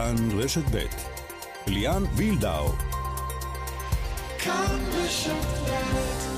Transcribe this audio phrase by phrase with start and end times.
[0.00, 0.84] כאן רשת ב'
[1.66, 2.72] ליאן וילדאו.
[4.38, 6.29] כאן רשת ב'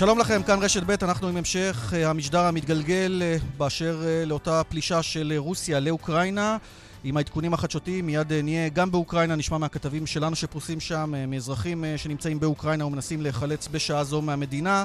[0.00, 4.62] שלום לכם, כאן רשת ב', אנחנו עם המשך אה, המשדר המתגלגל אה, באשר אה, לאותה
[4.64, 6.56] פלישה של רוסיה לאוקראינה.
[7.04, 12.86] עם העדכונים החדשותיים, מיד נהיה גם באוקראינה, נשמע מהכתבים שלנו שפרוסים שם, מאזרחים שנמצאים באוקראינה
[12.86, 14.84] ומנסים להיחלץ בשעה זו מהמדינה,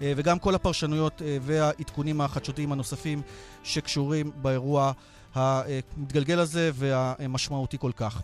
[0.00, 3.22] וגם כל הפרשנויות והעדכונים החדשותיים הנוספים
[3.62, 4.92] שקשורים באירוע
[5.34, 8.22] המתגלגל הזה והמשמעותי כל כך.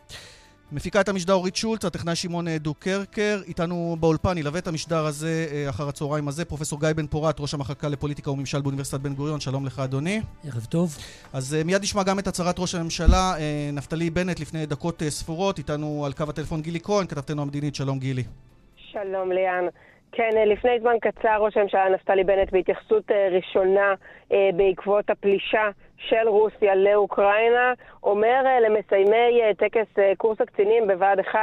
[0.72, 5.46] מפיקה את המשדר אורית שולץ, הטכנאי שמעון דו קרקר, איתנו באולפן, ילווה את המשדר הזה
[5.52, 9.40] אה, אחר הצהריים הזה, פרופסור גיא בן פורת, ראש המחלקה לפוליטיקה וממשל באוניברסיטת בן גוריון,
[9.40, 10.20] שלום לך אדוני.
[10.44, 10.96] ערב טוב.
[11.32, 15.58] אז אה, מיד נשמע גם את הצהרת ראש הממשלה, אה, נפתלי בנט, לפני דקות ספורות,
[15.58, 18.24] איתנו על קו הטלפון גילי כהן, כתבתנו המדינית, שלום גילי.
[18.76, 19.64] שלום ליאן.
[20.12, 23.94] כן, לפני זמן קצר ראש הממשלה נפתלי בנט בהתייחסות ראשונה
[24.30, 25.70] בעקבות הפלישה
[26.08, 31.38] של רוסיה לאוקראינה, אומר אה, למסיימי אה, טקס אה, קורס הקצינים בבה"ד 1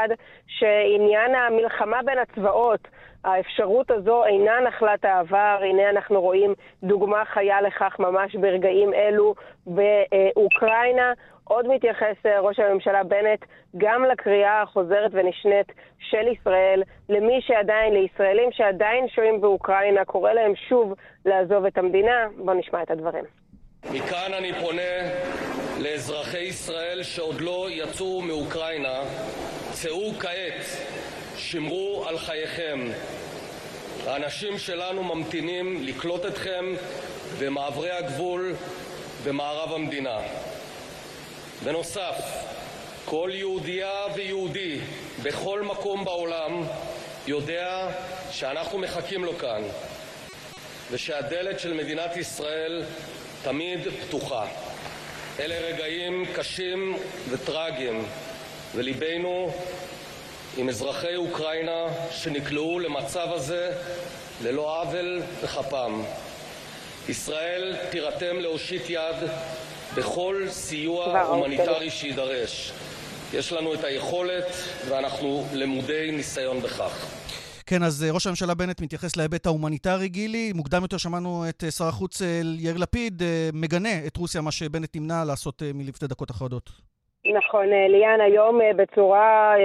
[0.48, 2.88] שעניין המלחמה בין הצבאות,
[3.24, 5.60] האפשרות הזו אינה נחלת העבר.
[5.62, 11.14] הנה אנחנו רואים דוגמה חיה לכך ממש ברגעים אלו באוקראינה.
[11.48, 13.46] עוד מתייחס ראש הממשלה בנט
[13.78, 20.94] גם לקריאה החוזרת ונשנית של ישראל למי שעדיין, לישראלים שעדיין שוהים באוקראינה, קורא להם שוב
[21.26, 22.28] לעזוב את המדינה.
[22.38, 23.24] בואו נשמע את הדברים.
[23.94, 24.82] מכאן אני פונה
[25.80, 29.02] לאזרחי ישראל שעוד לא יצאו מאוקראינה,
[29.72, 30.66] צאו כעת,
[31.36, 32.80] שמרו על חייכם.
[34.08, 36.66] האנשים שלנו ממתינים לקלוט אתכם
[37.42, 38.54] במעברי הגבול
[39.26, 40.18] במערב המדינה.
[41.64, 42.16] בנוסף,
[43.06, 44.80] כל יהודייה ויהודי
[45.24, 46.64] בכל מקום בעולם
[47.28, 47.90] יודע
[48.32, 49.62] שאנחנו מחכים לו כאן
[50.92, 52.84] ושהדלת של מדינת ישראל
[53.44, 54.46] תמיד פתוחה.
[55.40, 56.98] אלה רגעים קשים
[57.30, 58.06] וטרגיים,
[58.76, 59.54] וליבנו
[60.58, 63.72] עם אזרחי אוקראינה שנקלעו למצב הזה
[64.44, 66.02] ללא עוול בכפם.
[67.10, 69.16] ישראל תירתם להושיט יד
[69.98, 72.72] בכל סיוע הומניטרי שיידרש.
[73.34, 74.46] יש לנו את היכולת
[74.90, 77.06] ואנחנו למודי ניסיון בכך.
[77.66, 80.54] כן, אז אה, ראש הממשלה בנט מתייחס להיבט ההומניטרי, גילי.
[80.54, 83.22] מוקדם יותר שמענו את אה, שר החוץ אה, יאיר לפיד
[83.54, 86.70] מגנה את רוסיה, מה שבנט נמנע לעשות מלפני דקות אחדות.
[87.34, 89.56] נכון, ליאן, היום בצורה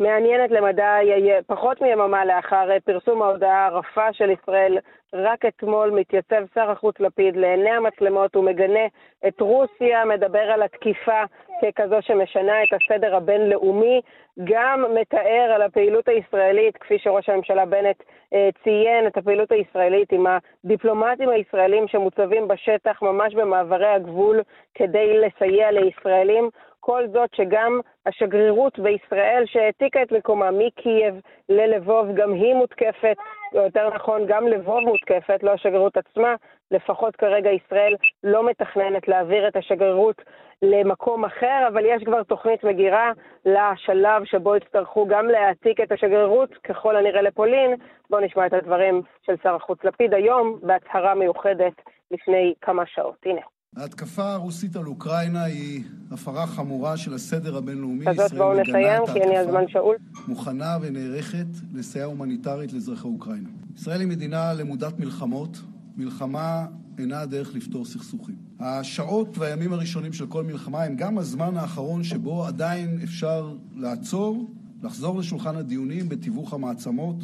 [0.00, 4.78] מעניינת למדי, פחות מיממה לאחר פרסום ההודעה הרפה של ישראל,
[5.14, 8.86] רק אתמול מתייצב שר החוץ לפיד לעיני המצלמות ומגנה
[9.28, 11.22] את רוסיה, מדבר על התקיפה
[11.62, 14.00] ככזו שמשנה את הסדר הבינלאומי,
[14.44, 18.02] גם מתאר על הפעילות הישראלית, כפי שראש הממשלה בנט
[18.34, 24.40] אה, ציין, את הפעילות הישראלית עם הדיפלומטים הישראלים שמוצבים בשטח ממש במעברי הגבול
[24.74, 26.50] כדי לסייע לישראלים.
[26.86, 33.16] כל זאת שגם השגרירות בישראל שהעתיקה את מקומה מקייב ללבוב, גם היא מותקפת,
[33.54, 36.34] או יותר נכון, גם לבוב מותקפת, לא השגרירות עצמה,
[36.70, 37.94] לפחות כרגע ישראל
[38.24, 40.22] לא מתכננת להעביר את השגרירות
[40.62, 43.12] למקום אחר, אבל יש כבר תוכנית מגירה
[43.44, 47.74] לשלב שבו יצטרכו גם להעתיק את השגרירות, ככל הנראה לפולין.
[48.10, 51.74] בואו נשמע את הדברים של שר החוץ לפיד היום, בהצהרה מיוחדת
[52.10, 53.16] לפני כמה שעות.
[53.26, 53.40] הנה.
[53.76, 58.04] ההתקפה הרוסית על אוקראינה היא הפרה חמורה של הסדר הבינלאומי.
[58.08, 59.96] הזאת בואו נסיים, כי אין לי הזמן שאול.
[60.28, 63.48] מוכנה ונערכת לסייע הומניטרית לאזרחי אוקראינה.
[63.76, 65.62] ישראל היא מדינה למודת מלחמות.
[65.96, 66.66] מלחמה
[66.98, 68.34] אינה הדרך לפתור סכסוכים.
[68.60, 74.50] השעות והימים הראשונים של כל מלחמה הם גם הזמן האחרון שבו עדיין אפשר לעצור,
[74.82, 77.16] לחזור לשולחן הדיונים בתיווך המעצמות,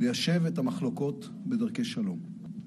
[0.00, 2.18] ליישב את המחלוקות בדרכי שלום.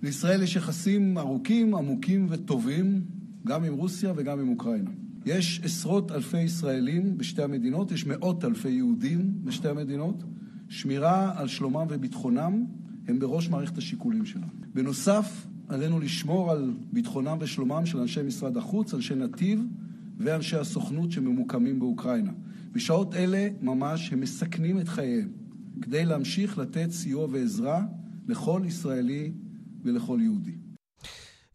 [0.04, 3.02] לישראל יש יחסים ארוכים, עמוקים וטובים,
[3.46, 4.92] גם עם רוסיה וגם עם אוקראינה.
[5.26, 10.24] יש עשרות אלפי ישראלים בשתי המדינות, יש מאות אלפי יהודים בשתי המדינות.
[10.70, 12.66] שמירה על שלומם וביטחונם
[13.08, 14.48] הם בראש מערכת השיקולים שלנו.
[14.74, 19.66] בנוסף, עלינו לשמור על ביטחונם ושלומם של אנשי משרד החוץ, אנשי נתיב
[20.18, 22.32] ואנשי הסוכנות שממוקמים באוקראינה.
[22.72, 25.30] בשעות אלה ממש הם מסכנים את חייהם
[25.82, 27.86] כדי להמשיך לתת סיוע ועזרה
[28.28, 29.32] לכל ישראלי
[29.84, 30.56] ולכל יהודי.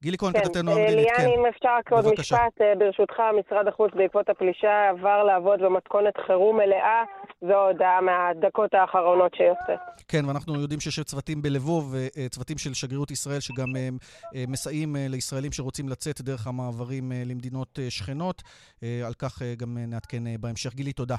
[0.03, 1.23] גילי כהן, כן, כתבתנו אה, המדינית, כן.
[1.25, 2.05] ליאן, אם אפשר רק עוד.
[2.19, 7.03] משפט, אה, ברשותך, משרד החוץ בעקבות הפלישה עבר לעבוד במתכונת חירום מלאה,
[7.41, 9.81] זו הודעה מהדקות האחרונות שיוצאת.
[10.09, 13.89] כן, ואנחנו יודעים שיש צוותים בלבוב, אה, אה, צוותים של שגרירות ישראל, שגם אה,
[14.35, 18.43] אה, מסייעים אה, לישראלים שרוצים לצאת דרך המעברים אה, למדינות אה, שכנות.
[18.83, 20.75] אה, על כך אה, גם אה, נעדכן אה, בהמשך.
[20.75, 21.17] גילי, תודה.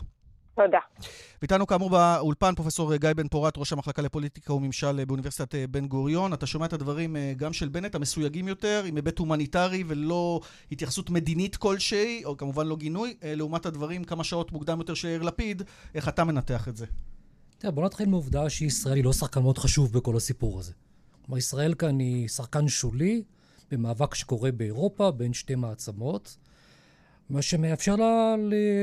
[0.66, 0.80] תודה.
[1.42, 6.34] ואיתנו כאמור באולפן פרופסור גיא בן פורת, ראש המחלקה לפוליטיקה וממשל באוניברסיטת אה, בן גוריון.
[6.34, 10.42] אתה שומע את הדברים אה, גם של בנט, המסויגים יותר, עם היבט הומניטרי ולא
[10.72, 15.08] התייחסות מדינית כלשהי, או כמובן לא גינוי, אה, לעומת הדברים כמה שעות מוקדם יותר של
[15.08, 15.62] יאיר לפיד.
[15.96, 16.86] איך אתה מנתח את זה?
[17.58, 20.74] תראה, בוא נתחיל מעובדה שישראל היא לא שחקן מאוד חשוב בכל הסיפור הזה.
[21.26, 23.24] כלומר, ישראל כאן היא שחקן שולי
[23.72, 26.38] במאבק שקורה באירופה בין שתי מעצמות,
[27.32, 28.36] מה שמאפשר לה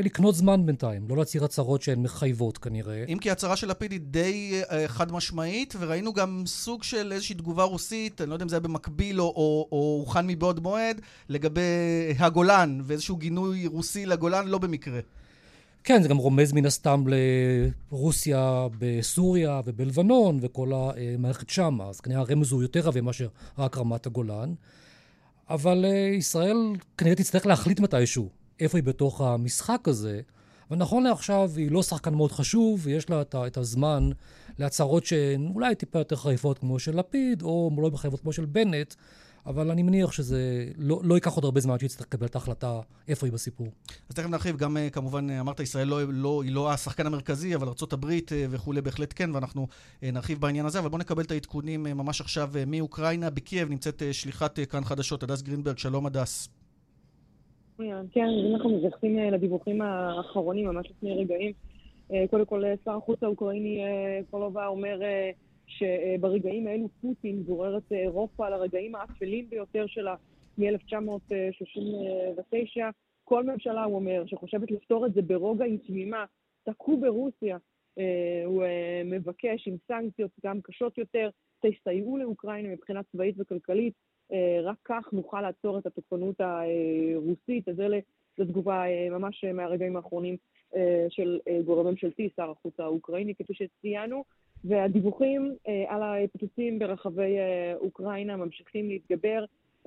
[0.04, 3.04] לקנות זמן בינתיים, לא להצהיר הצהרות שהן מחייבות כנראה.
[3.08, 7.34] אם כי ההצהרה של לפיד היא די אה, חד משמעית, וראינו גם סוג של איזושהי
[7.34, 11.00] תגובה רוסית, אני לא יודע אם זה היה במקביל או, או, או הוכן מבעוד מועד,
[11.28, 11.60] לגבי
[12.18, 15.00] הגולן, ואיזשהו גינוי רוסי לגולן, לא במקרה.
[15.84, 17.04] כן, זה גם רומז מן הסתם
[17.92, 23.28] לרוסיה בסוריה ובלבנון וכל המערכת שם, אז כנראה הרמז הוא יותר רבה מאשר
[23.58, 24.54] רק רמת הגולן.
[25.50, 26.56] אבל אה, ישראל
[26.98, 28.28] כנראה תצטרך להחליט מתישהו
[28.60, 30.20] איפה היא בתוך המשחק הזה.
[30.70, 34.10] אבל נכון לעכשיו היא לא שחקן מאוד חשוב, ויש לה את, את הזמן
[34.58, 38.94] להצהרות שהן אולי טיפה יותר חריפות כמו של לפיד, או לא מחייבות כמו של בנט,
[39.48, 42.34] אבל אני מניח שזה לא, לא ייקח עוד הרבה זמן עד שהיא תצטרך לקבל את
[42.34, 43.66] ההחלטה איפה היא בסיפור.
[44.08, 47.54] אז תכף נרחיב, גם אה, כמובן אה, אמרת, ישראל לא, לא, היא לא השחקן המרכזי,
[47.54, 49.66] אבל ארה"ב אה, וכולי בהחלט כן, ואנחנו
[50.02, 53.30] נרחיב בעניין הזה, אבל בואו נקבל את העדכונים ממש עכשיו מאוקראינה.
[53.30, 56.48] בקייב נמצאת שליחת כאן חדשות, הדס גרינברג, שלום הדס.
[58.12, 61.52] כן, אם אנחנו מתייחסים לדיווחים האחרונים, ממש לפני רגעים,
[62.30, 63.80] קודם כל שר החוץ האוקראיני
[64.30, 65.00] קולבה אומר
[65.68, 70.14] שברגעים האלו פוטין גורר את אירופה לרגעים האפלים ביותר שלה
[70.58, 72.80] מ-1939.
[73.24, 76.24] כל ממשלה, הוא אומר, שחושבת לפתור את זה ברוגע היא תמימה,
[76.64, 77.56] תקעו ברוסיה.
[77.98, 81.30] אה, הוא אה, מבקש עם סנקציות גם קשות יותר,
[81.60, 83.94] תסייעו לאוקראינה מבחינה צבאית וכלכלית.
[84.32, 87.68] אה, רק כך נוכל לעצור את התוקפנות הרוסית.
[87.68, 87.98] אז אלה,
[88.38, 90.36] זו תגובה אה, ממש מהרגעים האחרונים
[91.08, 94.24] של גורם ממשלתי, שר החוץ האוקראיני, כפי שציינו.
[94.64, 99.44] והדיווחים אה, על הפיצוצים ברחבי אה, אוקראינה ממשיכים להתגבר.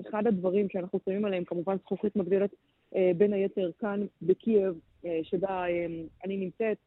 [0.10, 2.50] אחד הדברים שאנחנו שמים עליהם, כמובן זכוכית מגדלת
[2.96, 4.74] אה, בין היתר כאן בקייב,
[5.24, 5.64] שבה
[6.26, 6.78] אני נמצאת,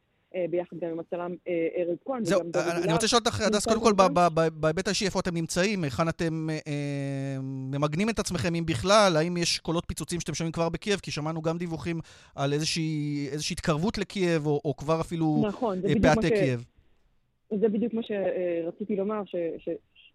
[0.50, 1.34] ביחד גם עם הצלם
[1.78, 2.24] ארז כהן.
[2.24, 2.40] זהו,
[2.84, 2.92] אני.
[2.92, 3.92] רוצה לשאול אותך, הדס, קודם כל,
[4.54, 5.84] בהיבט האישי, איפה אתם נמצאים?
[5.84, 6.48] היכן אתם
[7.42, 9.16] ממגנים את עצמכם, אם בכלל?
[9.16, 11.00] האם יש קולות פיצוצים שאתם שומעים כבר בקייב?
[11.00, 12.00] כי שמענו גם דיווחים
[12.34, 16.28] על איזושהי התקרבות לקייב, או כבר אפילו נכון, פעתי.
[16.30, 16.64] קייב.
[17.60, 19.68] זה בדיוק מה שרציתי לומר, ש, ש,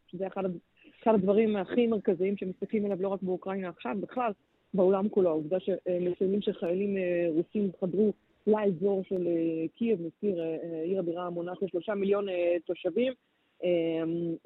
[0.08, 0.44] שזה אחד,
[1.04, 4.32] אחד הדברים הכי מרכזיים שמסתכלים עליו לא רק באוקראינה עכשיו, בכלל
[4.74, 5.30] בעולם כולו.
[5.30, 8.14] העובדה שמסמנים שחיילים אה, רוסים חדרו
[8.48, 12.26] לאזור של אה, קייב, מזכיר, אה, עיר הבירה המונה שלושה מיליון
[12.66, 13.14] תושבים,
[13.64, 14.04] אה,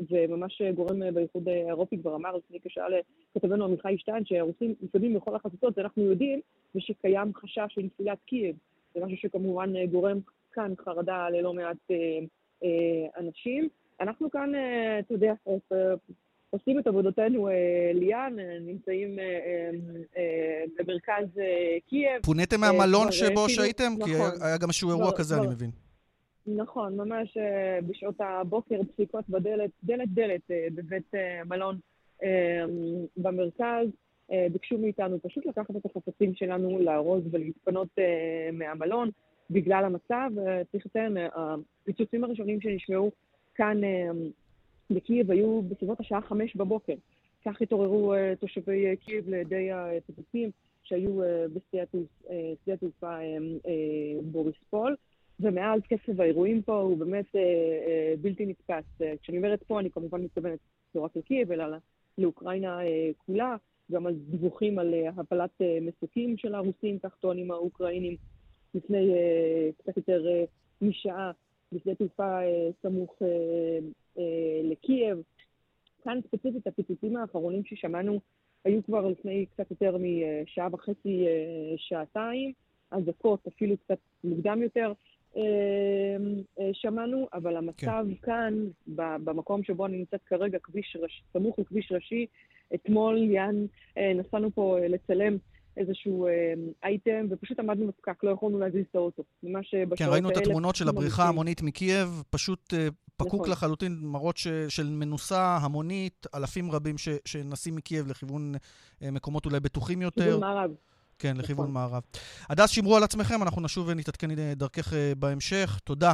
[0.10, 2.88] וממש גורם באיחוד האירופי כבר אמר לפני כשעה
[3.36, 6.40] לכתבנו עמיחי שטיין שהרוסים מתקדמים בכל החזיתות, ואנחנו יודעים,
[6.76, 8.56] שקיים חשש של נפילת קייב.
[8.94, 10.20] זה משהו שכמובן גורם
[10.52, 11.78] כאן חרדה ללא מעט
[13.18, 13.68] אנשים.
[14.02, 15.94] אנחנו כאן, אה, אתה יודע, אה,
[16.50, 17.54] עושים את עבודתנו אה,
[17.94, 19.70] ליאן, אה, נמצאים אה, אה,
[20.18, 22.22] אה, במרכז אה, קייב.
[22.24, 23.92] פוניתם אה, מהמלון שבו אה, שהייתם?
[24.06, 24.14] כי נכון.
[24.16, 25.70] היה- היה גם איזשהו אירוע כבר- כזה, אני כבר- מבין.
[26.48, 31.80] נכון, ממש אה, בשעות הבוקר דפיקות בדלת, דלת דלת אה, בבית אה, מלון
[32.24, 32.30] אה,
[33.18, 33.88] במרכז.
[34.32, 38.04] אה, ביקשו מאיתנו פשוט לקחת את החפצים שלנו, לארוז ולהתפנות אה,
[38.54, 39.10] מהמלון
[39.50, 40.32] בגלל המצב.
[40.48, 41.28] אה, צריך לציין, אה,
[41.84, 43.12] הפיצוצים הראשונים שנשמעו
[43.56, 44.10] כאן אה,
[44.90, 46.94] בקייב היו בסביבות השעה חמש בבוקר.
[47.46, 50.52] כך התעוררו תושבי קייב לידי הפיצוצים
[50.84, 51.20] שהיו
[51.54, 51.84] בשדה
[52.74, 53.20] התעופה-
[54.24, 54.96] בוריספול.
[55.40, 59.02] ומאז קצב האירועים פה הוא באמת אה, אה, בלתי נתפס.
[59.02, 60.60] אה, כשאני אומרת פה, אני כמובן מתכוונת
[60.96, 61.66] לא רק לקייב, אלא
[62.18, 63.56] לאוקראינה אה, כולה,
[63.92, 68.16] גם על דיווחים על הפלת אה, מסוקים של הרוסים, כך טוענים האוקראינים,
[68.76, 70.44] לפני אה, קצת יותר אה,
[70.82, 71.32] משעה,
[71.74, 73.28] בשדה תעופה אה, סמוך אה,
[74.18, 75.22] אה, לקייב.
[76.04, 78.20] כאן ספציפית הפיצוצים האחרונים ששמענו
[78.66, 82.52] היו כבר לפני קצת יותר משעה וחצי, אה, שעתיים,
[82.92, 84.94] אזעקות אפילו קצת מוקדם יותר.
[86.74, 88.16] שמענו, אבל המצב כן.
[88.22, 88.54] כאן,
[88.96, 92.26] במקום שבו אני נמצאת כרגע, כביש ראש, סמוך לכביש ראשי,
[92.76, 93.56] אתמול ליאן
[93.98, 95.38] אה, נסענו פה לצלם
[95.78, 96.54] איזשהו אה,
[96.84, 99.24] אייטם, ופשוט עמדנו בפקק, לא יכולנו להזיז את האוטו.
[99.44, 100.14] ממש אה, בשעות כן, האלה...
[100.14, 101.24] ראינו את התמונות של הבריחה.
[101.24, 102.88] ההמונית מקייב, פשוט אה,
[103.18, 103.52] פקוק נכון.
[103.52, 108.54] לחלוטין, מראות ש, של מנוסה המונית, אלפים רבים ש, שנסים מקייב לכיוון
[109.02, 110.24] אה, מקומות אולי בטוחים יותר.
[110.24, 110.72] כיוון מערב.
[111.20, 111.74] כן, לכיוון נכון.
[111.74, 112.04] מערב.
[112.50, 115.80] הדס, שמרו על עצמכם, אנחנו נשוב ונתעדכן אה, דרכך אה, בהמשך.
[115.84, 116.14] תודה.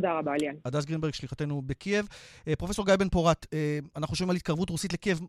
[0.00, 0.54] תודה רבה, ליאן.
[0.64, 2.06] הדס גרינברג, שליחתנו בקייב.
[2.48, 5.20] אה, פרופסור גיא בן פורת, אה, אנחנו שומעים על התקרבות רוסית לקייב.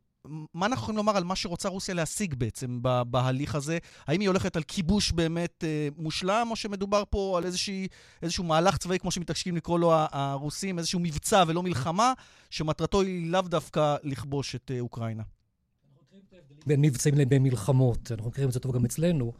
[0.53, 3.77] מה אנחנו יכולים לומר על מה שרוצה רוסיה להשיג בעצם בהליך הזה?
[4.07, 7.87] האם היא הולכת על כיבוש באמת אה, מושלם, או שמדובר פה על איזושהי,
[8.21, 12.13] איזשהו מהלך צבאי, כמו שמתעקשים לקרוא לו הרוסים, איזשהו מבצע ולא מלחמה,
[12.49, 15.23] שמטרתו היא לאו דווקא לכבוש את אוקראינה?
[16.65, 19.33] בין מבצעים לבין מלחמות, אנחנו מכירים את זה טוב גם אצלנו.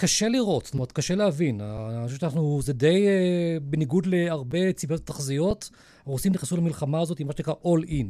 [0.00, 1.60] קשה לראות, זאת אומרת, קשה להבין.
[1.60, 5.70] אני חושב שאנחנו, זה די אה, בניגוד להרבה ציפיות ותחזיות,
[6.06, 8.06] הרוסים נכנסו למלחמה הזאת עם מה שנקרא all in.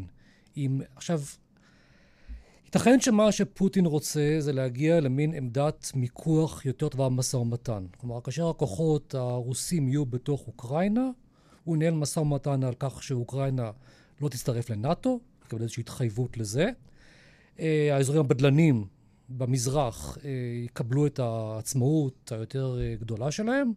[0.56, 1.20] עם, עכשיו,
[2.64, 7.84] ייתכן שמה שפוטין רוצה זה להגיע למין עמדת מיקוח יותר טובה במשא ומתן.
[7.96, 11.10] כלומר, כאשר הכוחות הרוסים יהיו בתוך אוקראינה,
[11.64, 13.70] הוא ינהל משא ומתן על כך שאוקראינה
[14.20, 16.70] לא תצטרף לנאט"ו, יקבל איזושהי התחייבות לזה.
[17.60, 18.84] אה, האזורים הבדלנים
[19.30, 20.30] במזרח אה,
[20.64, 23.72] יקבלו את העצמאות היותר אה, גדולה שלהם,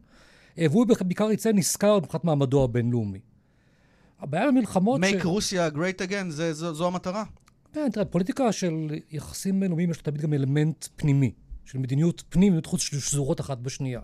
[0.58, 3.20] אה, והוא בעיקר יצא נשכר מבחינת מעמדו הבינלאומי.
[4.20, 5.02] הבעיה במלחמות...
[5.02, 7.24] Make Russia great again, זה, זו, זו המטרה.
[7.74, 11.32] כן, תראה, פוליטיקה של יחסים בינלאומיים יש תמיד גם אלמנט פנימי,
[11.66, 14.02] של מדיניות פנים ומדיניות חוץ שזורות אחת בשנייה.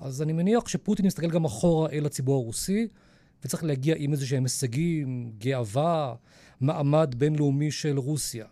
[0.00, 2.88] אז אני מניח שפוטין יסתכל גם אחורה אל הציבור הרוסי,
[3.44, 6.14] וצריך להגיע עם איזה שהם הישגים, גאווה,
[6.60, 8.44] מעמד בינלאומי של רוסיה.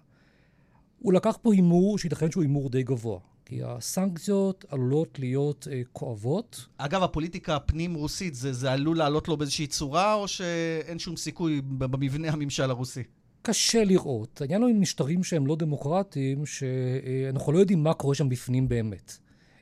[0.99, 6.67] הוא לקח פה הימור שייתכן שהוא הימור די גבוה, כי הסנקציות עלולות להיות אה, כואבות.
[6.77, 12.31] אגב, הפוליטיקה הפנים-רוסית, זה, זה עלול לעלות לו באיזושהי צורה, או שאין שום סיכוי במבנה
[12.31, 13.03] הממשל הרוסי?
[13.43, 14.41] קשה לראות.
[14.41, 19.19] העניין הוא עם משטרים שהם לא דמוקרטיים, שאנחנו לא יודעים מה קורה שם בפנים באמת.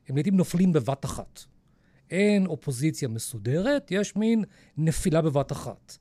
[0.08, 1.40] הם לעיתים נופלים בבת אחת.
[2.10, 4.44] אין אופוזיציה מסודרת, יש מין
[4.76, 5.96] נפילה בבת אחת.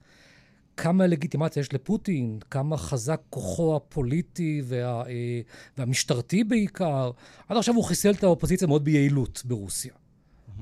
[0.78, 5.42] כמה לגיטימציה יש לפוטין, כמה חזק כוחו הפוליטי וה, אה,
[5.78, 7.12] והמשטרתי בעיקר.
[7.48, 9.94] עד עכשיו הוא חיסל את האופוזיציה מאוד ביעילות ברוסיה.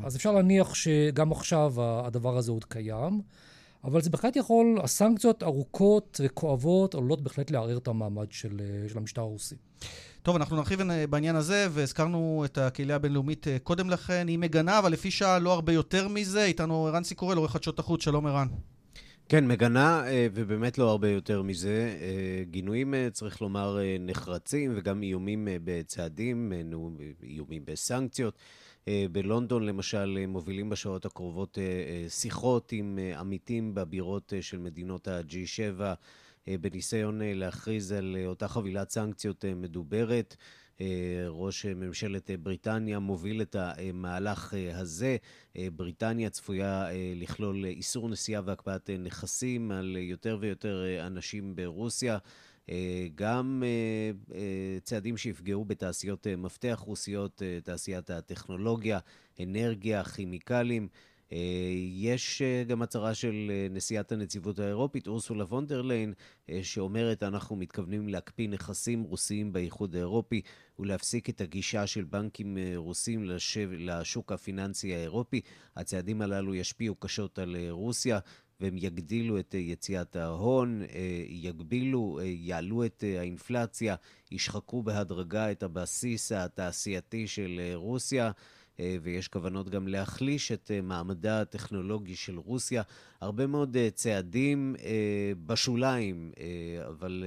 [0.04, 3.22] אז אפשר להניח שגם עכשיו הדבר הזה עוד קיים.
[3.84, 8.98] אבל זה בהחלט יכול, הסנקציות ארוכות וכואבות עלולות בהחלט לערער את המעמד של, אה, של
[8.98, 9.56] המשטר הרוסי.
[10.22, 14.28] טוב, אנחנו נרחיב בעניין הזה, והזכרנו את הקהילה הבינלאומית אה, קודם לכן.
[14.28, 16.44] היא מגנה, אבל לפי שעה לא הרבה יותר מזה.
[16.44, 18.04] איתנו ערן סיקורל, עורך חדשות החוץ.
[18.04, 18.48] שלום ערן.
[19.32, 21.98] כן, מגנה, אה, ובאמת לא הרבה יותר מזה.
[22.02, 26.54] אה, גינויים, אה, צריך לומר, נחרצים, וגם איומים בצעדים,
[27.24, 28.38] איומים בסנקציות.
[29.12, 31.58] בלונדון, למשל, מובילים בשעות הקרובות
[32.10, 35.82] שיחות עם עמיתים בבירות של מדינות ה-G7,
[36.48, 40.36] אה, בניסיון להכריז על אותה חבילת סנקציות מדוברת.
[40.82, 45.18] אה, ראש אה, ממשלת אה, בריטניה מוביל את המהלך הזה.
[45.76, 52.18] בריטניה צפויה לכלול איסור נסיעה והקפאת נכסים על יותר ויותר אנשים ברוסיה.
[53.16, 53.64] גם
[54.84, 59.00] צעדים שיפגעו בתעשיות מפתח רוסיות, תעשיית הטכנולוגיה,
[59.40, 60.88] אנרגיה, כימיקלים.
[61.34, 61.38] אה,
[61.92, 66.14] יש אה, גם הצהרה של אה, נשיאת הנציבות האירופית, אורסולה וונדרליין,
[66.62, 70.42] שאומרת, אנחנו מתכוונים להקפיא נכסים רוסיים באיחוד האירופי
[70.80, 75.42] ולהפסיק את הגישה של בנקים רוסים לשב, לשוק הפיננסי האירופי.
[75.76, 78.20] הצעדים הללו ישפיעו קשות על רוסיה.
[78.60, 80.82] והם יגדילו את יציאת ההון,
[81.28, 83.96] יגבילו, יעלו את האינפלציה,
[84.32, 88.32] ישחקו בהדרגה את הבסיס התעשייתי של רוסיה.
[88.82, 92.84] אה, ויש כוונות גם להחליש את אה, מעמדה הטכנולוגי של רוסיה.
[93.22, 94.76] הרבה מאוד אה, צעדים
[95.46, 96.32] בשוליים,
[96.88, 97.24] אבל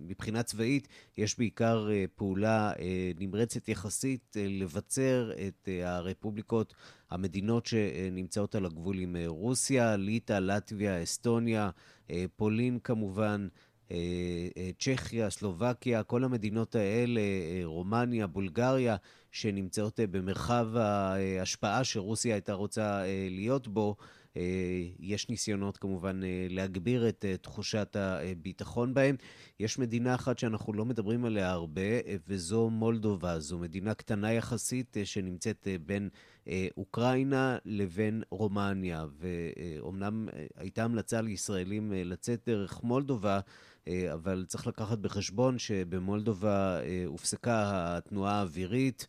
[0.00, 0.88] מבחינה צבאית
[1.18, 2.72] יש בעיקר פעולה
[3.18, 6.74] נמרצת יחסית לבצר את הרפובליקות,
[7.10, 11.70] המדינות שנמצאות על הגבול עם רוסיה, ליטא, לטביה, אסטוניה,
[12.36, 13.48] פולין כמובן.
[14.78, 17.20] צ'כיה, סלובקיה, כל המדינות האלה,
[17.64, 18.96] רומניה, בולגריה,
[19.36, 23.96] שנמצאות אה, במרחב ההשפעה שרוסיה הייתה רוצה אה, להיות בו,
[24.36, 24.42] אה,
[24.98, 29.16] יש ניסיונות כמובן להגביר את תחושת הביטחון בהם.
[29.60, 31.80] יש מדינה אחת שאנחנו לא מדברים עליה הרבה,
[32.28, 33.38] וזו מולדובה.
[33.38, 36.08] זו מדינה קטנה יחסית שנמצאת בין
[36.76, 43.40] אוקראינה לבין רומניה, ואומנם הייתה המלצה לישראלים לצאת דרך מולדובה,
[44.12, 47.62] אבל צריך לקחת בחשבון שבמולדובה אה, הופסקה
[47.96, 49.06] התנועה האווירית.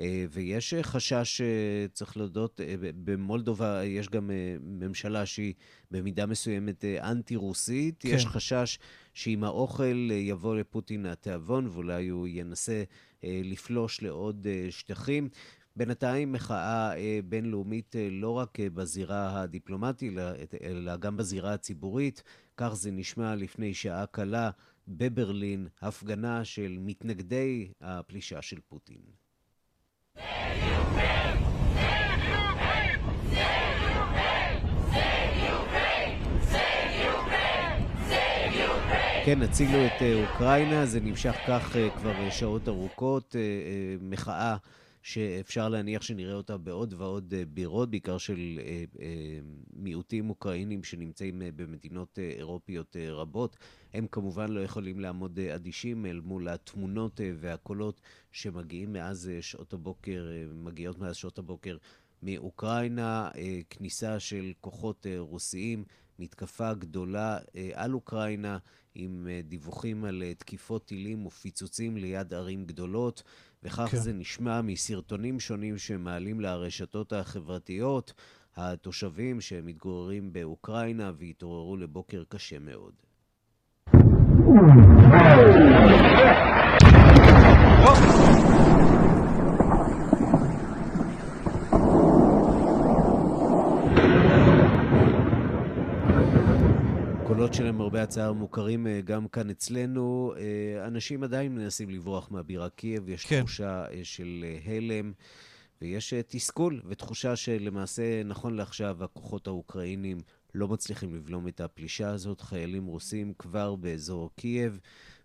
[0.00, 1.46] אה, ויש אה, חשש, אה,
[1.92, 5.54] צריך להודות, אה, במולדובה יש גם אה, ממשלה שהיא
[5.90, 7.94] במידה מסוימת אה, אנטי-רוסית.
[8.00, 8.08] כן.
[8.08, 8.78] יש חשש
[9.14, 12.82] שעם האוכל אה, יבוא לפוטין התיאבון ואולי הוא ינסה
[13.24, 15.28] אה, לפלוש לעוד אה, שטחים.
[15.78, 16.92] בינתיים מחאה
[17.24, 20.12] בינלאומית לא רק בזירה הדיפלומטית,
[20.62, 22.22] אלא גם בזירה הציבורית.
[22.56, 24.50] כך זה נשמע לפני שעה קלה
[24.88, 29.00] בברלין, הפגנה של מתנגדי הפלישה של פוטין.
[39.24, 43.36] כן, הצילו את אה, אוקראינה, זה נמשך כך אה, כבר אה, שעות ארוכות,
[44.00, 44.56] מחאה
[45.08, 48.60] שאפשר להניח שנראה אותה בעוד ועוד בירות, בעיקר של
[49.72, 53.56] מיעוטים אוקראינים שנמצאים במדינות אירופיות רבות.
[53.94, 58.00] הם כמובן לא יכולים לעמוד אדישים אל מול התמונות והקולות
[58.32, 61.76] שמגיעים מאז שעות הבוקר, מגיעות מאז שעות הבוקר
[62.22, 63.30] מאוקראינה,
[63.70, 65.84] כניסה של כוחות רוסיים,
[66.18, 67.38] מתקפה גדולה
[67.74, 68.58] על אוקראינה.
[68.98, 73.22] עם אה, דיווחים על אה, תקיפות טילים ופיצוצים ליד ערים גדולות,
[73.62, 73.96] וכך כן.
[73.96, 78.12] זה נשמע מסרטונים שונים שמעלים לרשתות החברתיות.
[78.58, 82.92] התושבים שמתגוררים באוקראינה והתעוררו לבוקר קשה מאוד.
[97.48, 100.32] הקולות שלהם, למרבה הצער, מוכרים אה, גם כאן אצלנו.
[100.36, 103.40] אה, אנשים עדיין מנסים לברוח מהבירה קייב, יש כן.
[103.40, 105.12] תחושה אה, של הלם,
[105.82, 110.18] ויש תסכול ותחושה שלמעשה, נכון לעכשיו, הכוחות האוקראינים
[110.54, 112.40] לא מצליחים לבלום את הפלישה הזאת.
[112.40, 114.80] חיילים רוסים כבר באזור קייב,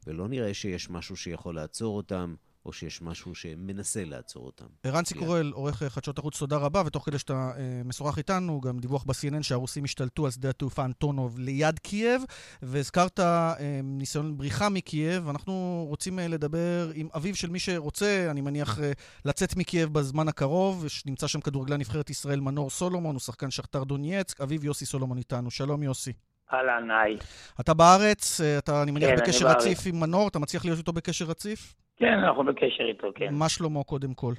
[0.08, 2.36] ולא נראה שיש משהו שיכול לעצור אותם.
[2.66, 4.66] או שיש משהו שמנסה לעצור אותם.
[4.84, 9.04] ערן ציקורל, עורך חדשות ערוץ, תודה רבה, ותוך כדי שאתה אה, משוחח איתנו, גם דיווח
[9.04, 12.22] ב-CNN שהרוסים השתלטו על שדה התעופה אנטונוב ליד קייב,
[12.62, 13.54] והזכרת אה,
[13.84, 18.92] ניסיון בריחה מקייב, אנחנו רוצים אה, לדבר עם אביו של מי שרוצה, אני מניח, אה,
[19.26, 24.42] לצאת מקייב בזמן הקרוב, נמצא שם כדורגלן נבחרת ישראל מנור סולומון, הוא שחקן שכתר דונייצק,
[24.42, 25.52] אביו יוסי סולומון איתנו.
[25.52, 26.14] שלום יוסי.
[26.54, 27.18] אהלן, היי.
[27.60, 30.78] אתה בארץ, אה, אתה, אני מניח, כן, בקשר אני רציף עם מנור, אתה מצליח להיות
[30.78, 31.76] איתו בקשר רציף?
[31.98, 33.34] כן, אנחנו בקשר איתו, כן.
[33.34, 34.34] מה שלמה קודם כל?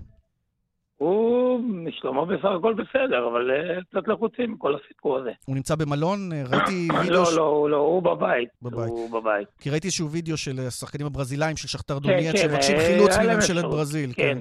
[0.97, 5.31] הוא, שלמה בסך הכל בסדר, אבל uh, קצת לחוצים מכל הסיפור הזה.
[5.47, 6.33] הוא נמצא במלון?
[6.33, 7.15] אה, ראיתי לא, וידאו...
[7.15, 7.37] לא, ש...
[7.37, 8.49] לא, לא, הוא בבית.
[8.63, 8.89] בבית.
[8.89, 9.49] הוא בבית.
[9.61, 13.65] כי ראיתי איזשהו וידאו של השחקנים הברזילאים של שכתר כן, דונייט, כן, שמבקשים חילוץ מממשלת
[13.65, 14.13] ברזיל.
[14.13, 14.23] כן.
[14.23, 14.39] כן.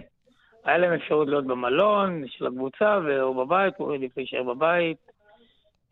[0.66, 4.98] היה להם אפשרות להיות במלון של הקבוצה, והוא בבית, הוא העדיף להישאר בבית.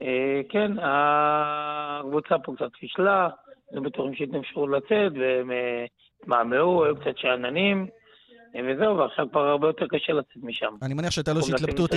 [0.02, 3.30] אה, כן, הקבוצה פה קצת פישלה,
[3.72, 5.86] היו בטוחים שייתנו אפשרות לצאת, והם אה,
[6.22, 7.88] התמהמהו, היו קצת שאננים.
[8.56, 10.76] אה, וזהו, ועכשיו כבר הרבה יותר קשה לצאת משם.
[10.82, 11.92] אני מניח שהייתה לו איזושהי התלבטות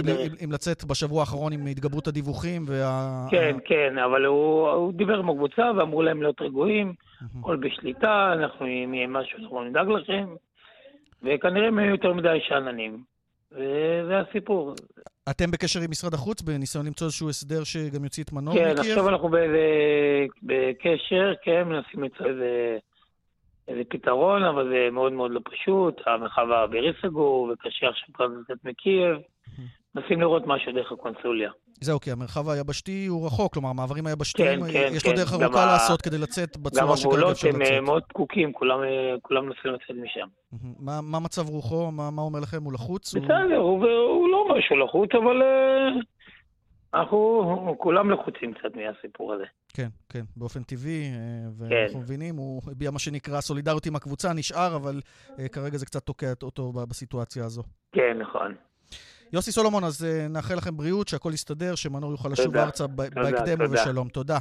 [0.45, 3.27] אם לצאת בשבוע האחרון עם התגברות הדיווחים וה...
[3.31, 6.95] כן, כן, אבל הוא דיבר עם הקבוצה ואמרו להם להיות רגועים,
[7.41, 10.35] הכל בשליטה, אנחנו, אם יהיה משהו, אנחנו נדאג לכם,
[11.23, 13.03] וכנראה הם היו יותר מדי שאננים.
[13.53, 14.75] וזה הסיפור.
[15.31, 18.77] אתם בקשר עם משרד החוץ בניסיון למצוא איזשהו הסדר שגם יוציא את מנור כן, מקייב?
[18.77, 19.59] כן, עכשיו אנחנו באיזה,
[20.43, 22.79] בקשר, כן, מנסים למצוא איזה,
[23.69, 26.01] איזה פתרון, אבל זה מאוד מאוד לא פשוט.
[26.07, 29.17] המרחב האווירי סגור, וקשה עכשיו כבר לצאת מקייב.
[29.95, 31.51] מנסים לראות משהו דרך הקונסוליה.
[31.81, 35.11] זהו, כי המרחב היבשתי הוא רחוק, כלומר, המעברים היבשתיים, כן, כן, יש כן.
[35.11, 37.55] לו דרך ארוכה לעשות כדי לצאת בצורה שכרגע אפשר לצאת.
[37.55, 38.79] גם הגבולות הם מאוד פקוקים, כולם,
[39.23, 40.27] כולם מנסים לצאת משם.
[40.81, 41.91] מה, מה מצב רוחו?
[41.91, 42.63] מה, מה אומר לכם?
[42.65, 43.15] הוא לחוץ?
[43.15, 46.03] בסדר, הוא, הוא לא משהו לחוץ, אבל uh,
[46.95, 49.45] אנחנו כולם לחוצים קצת מהסיפור הזה.
[49.75, 51.99] כן, כן, באופן טבעי, אה, ואנחנו כן.
[51.99, 56.33] מבינים, הוא הביע מה שנקרא סולידריות עם הקבוצה, נשאר, אבל uh, כרגע זה קצת תוקע
[56.43, 57.63] אותו בסיטואציה הזו.
[57.93, 58.55] כן, נכון.
[59.33, 64.09] יוסי סולומון, אז uh, נאחל לכם בריאות, שהכל יסתדר, שמנור יוכל לשוב ארצה בהקדם ובשלום.
[64.09, 64.39] תודה.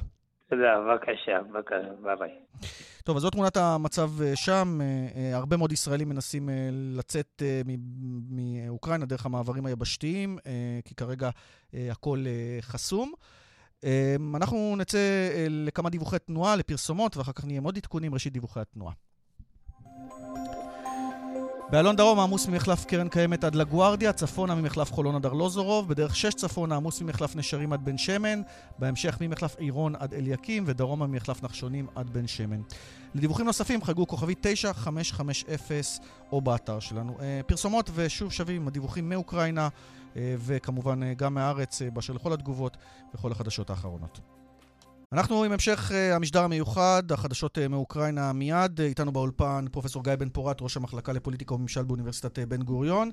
[0.56, 1.40] תודה, בבקשה,
[2.04, 2.30] ביי ביי.
[3.04, 4.80] טוב, אז זו תמונת המצב uh, שם.
[4.82, 7.42] Uh, uh, הרבה מאוד ישראלים מנסים לצאת
[8.30, 10.38] מאוקראינה דרך המעברים היבשתיים,
[10.86, 11.30] כי כרגע
[11.74, 12.26] הכל
[12.62, 13.14] חסום.
[14.36, 14.98] אנחנו נצא
[15.50, 18.94] לכמה דיווחי תנועה, לפרסומות, ואחר כך נהיה עם עוד עדכונים, ראשית דיווחי התנועה.
[21.70, 26.34] באלון דרום עמוס ממחלף קרן קיימת עד לגוארדיה, צפונה ממחלף חולון עד ארלוזורוב, בדרך 6
[26.34, 28.42] צפונה עמוס ממחלף נשרים עד בן שמן,
[28.80, 32.62] בהמשך ממחלף עירון עד אליקים, ודרומה ממחלף נחשונים עד בן שמן.
[33.16, 37.18] לדיווחים נוספים חגו כוכבי 9550 או באתר שלנו.
[37.22, 39.70] אה, פרסומות ושוב שווים עם הדיווחים מאוקראינה,
[40.16, 42.78] אה, וכמובן אה, גם מהארץ, באשר לכל התגובות
[43.16, 44.20] וכל החדשות האחרונות.
[45.14, 48.80] אנחנו עם המשך uh, המשדר המיוחד, החדשות uh, מאוקראינה מיד.
[48.80, 53.12] Uh, איתנו באולפן פרופסור גיא בן פורת, ראש המחלקה לפוליטיקה וממשל באוניברסיטת בן גוריון.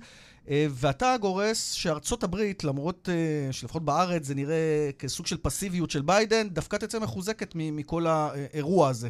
[0.49, 3.09] ואתה גורס שארצות הברית, למרות
[3.51, 9.09] שלפחות בארץ זה נראה כסוג של פסיביות של ביידן, דווקא תצא מחוזקת מכל האירוע הזה.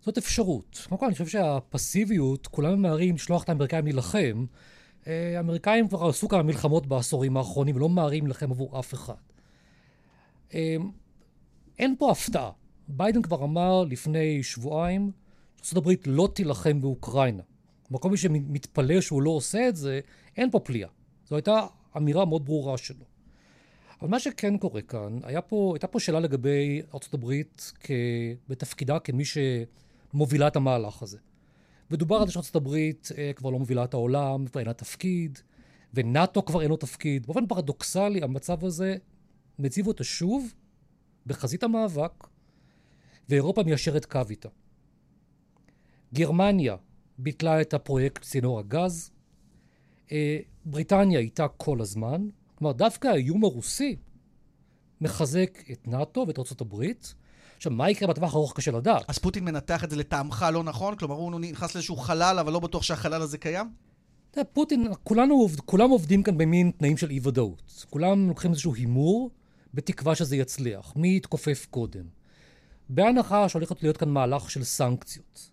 [0.00, 0.86] זאת אפשרות.
[0.88, 4.44] קודם כל, אני חושב שהפסיביות, כולם ממהרים לשלוח את האמריקאים להילחם,
[5.06, 9.14] האמריקאים כבר עשו כמה מלחמות בעשורים האחרונים ולא ממהרים להילחם עבור אף אחד.
[11.80, 12.50] אין פה הפתעה.
[12.88, 15.10] ביידן כבר אמר לפני שבועיים
[15.62, 17.42] שארה"ב לא תילחם באוקראינה.
[17.82, 20.00] כלומר, כל מי שמתפלא שהוא לא עושה את זה,
[20.36, 20.88] אין פה פליאה.
[21.28, 21.66] זו הייתה
[21.96, 23.04] אמירה מאוד ברורה שלו.
[24.00, 27.32] אבל מה שכן קורה כאן, היה פה, הייתה פה שאלה לגבי ארה"ב
[27.80, 27.90] כ...
[28.48, 31.18] בתפקידה כמי שמובילה את המהלך הזה.
[31.90, 35.38] ודובר על זה הברית אה, כבר לא מובילה את העולם, כבר אין לה תפקיד,
[35.94, 37.26] ונאט"ו כבר אין לו תפקיד.
[37.26, 38.96] באופן פרדוקסלי, המצב הזה
[39.58, 40.54] מציב אותה שוב
[41.26, 42.26] בחזית המאבק,
[43.28, 44.48] ואירופה מיישרת קו איתה.
[46.14, 46.76] גרמניה
[47.18, 49.10] ביטלה את הפרויקט צינור הגז,
[50.12, 53.96] אה, בריטניה איתה כל הזמן, כלומר דווקא האיום הרוסי
[55.00, 57.14] מחזק את נאט"ו ואת ארצות הברית.
[57.56, 59.04] עכשיו, מה יקרה בטווח הארוך קשה לדעת.
[59.08, 60.96] אז פוטין מנתח את זה לטעמך לא נכון?
[60.96, 63.66] כלומר, הוא נכנס לאיזשהו חלל, אבל לא בטוח שהחלל הזה קיים?
[64.30, 67.86] תראה, פוטין, כולנו, כולם עובדים כאן במין תנאים של אי-ודאות.
[67.90, 69.30] כולם לוקחים איזשהו הימור,
[69.74, 70.92] בתקווה שזה יצליח.
[70.96, 72.04] מי יתכופף קודם?
[72.88, 75.50] בהנחה שהולכת להיות כאן מהלך של סנקציות.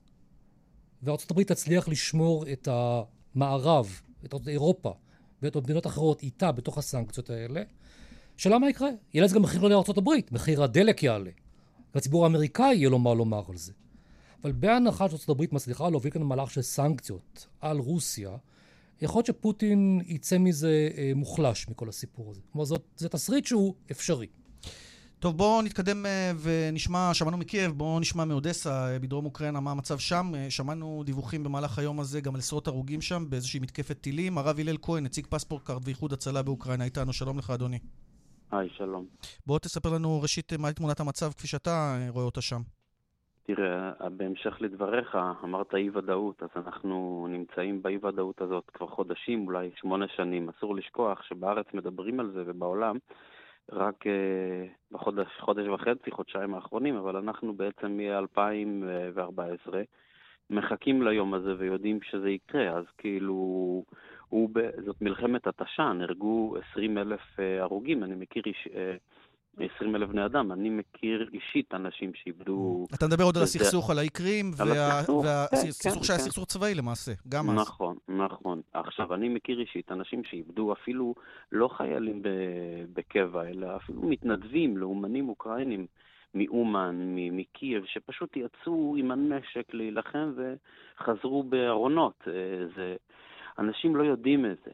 [1.04, 4.94] וארה"ב תצליח לשמור את המערב, את אירופה
[5.42, 7.64] ואת המדינות האחרות איתה בתוך הסנקציות האלה,
[8.38, 8.90] שאלה מה יקרה?
[9.14, 11.32] יהיה לזה גם מחיר לארצות הברית, מחיר הדלק יעלה.
[11.96, 13.74] והציבור האמריקאי יהיה לו מה לומר על זה.
[14.44, 18.38] אבל בהנחה הברית מצליחה להוביל כאן מהלך של סנקציות על רוסיה,
[19.02, 22.42] יכול להיות שפוטין יצא מזה אה, מוחלש מכל הסיפור הזה.
[22.52, 22.66] כלומר,
[22.98, 24.28] זה תסריט שהוא אפשרי.
[25.20, 30.00] טוב, בואו נתקדם אה, ונשמע, שמענו מקייב, בואו נשמע מאודסה, אה, בדרום אוקראינה, מה המצב
[30.00, 30.34] שם.
[30.50, 34.38] שמענו דיווחים במהלך היום הזה גם על עשרות הרוגים שם באיזושהי מתקפת טילים.
[34.38, 37.14] הרב הלל כהן, נציג פספורט קארד ואיחוד הצלה באוקראינה, איתנו.
[37.14, 37.80] שלום לך, אדוני.
[38.52, 39.06] היי, שלום.
[39.46, 42.62] בוא תספר לנו ראשית מהי תמונת המצב כפי שאתה רואה אותה שם.
[43.48, 50.50] תראה, בהמשך לדבריך, אמרת אי-ודאות, אז אנחנו נמצאים באי-ודאות הזאת כבר חודשים, אולי שמונה שנים.
[50.50, 52.98] אסור לשכוח שבארץ מדברים על זה ובעולם
[53.72, 54.10] רק uh,
[54.92, 59.74] בחודש חודש וחצי, חודשיים האחרונים, אבל אנחנו בעצם מ-2014
[60.50, 63.34] מחכים ליום הזה ויודעים שזה יקרה, אז כאילו,
[64.30, 64.50] הוא,
[64.86, 68.68] זאת מלחמת התשה, נהרגו 20 אלף uh, הרוגים, אני מכיר איש...
[69.60, 70.52] Uh, 20 אלף בני אדם.
[70.52, 72.86] אני מכיר אישית אנשים שאיבדו...
[72.94, 74.52] אתה מדבר עוד על הסכסוך, על האיקרים,
[75.24, 77.56] והסכסוך שהיה סכסוך צבאי למעשה, גם אז.
[77.56, 78.62] נכון, נכון.
[78.74, 81.16] עכשיו, אני מכיר אישית אנשים שאיבדו אפילו
[81.52, 82.22] לא חיילים
[82.94, 85.88] בקבע, אלא אפילו מתנדבים, לאומנים אוקראינים.
[86.34, 92.24] מאומן, מקייב, שפשוט יצאו עם הנשק להילחם וחזרו בארונות.
[92.28, 92.34] אה,
[92.76, 92.96] זה...
[93.60, 94.72] אנשים לא יודעים את זה.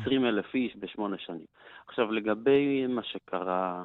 [0.00, 1.46] 20 אלף איש בשמונה שנים.
[1.88, 3.84] עכשיו, לגבי מה שקרה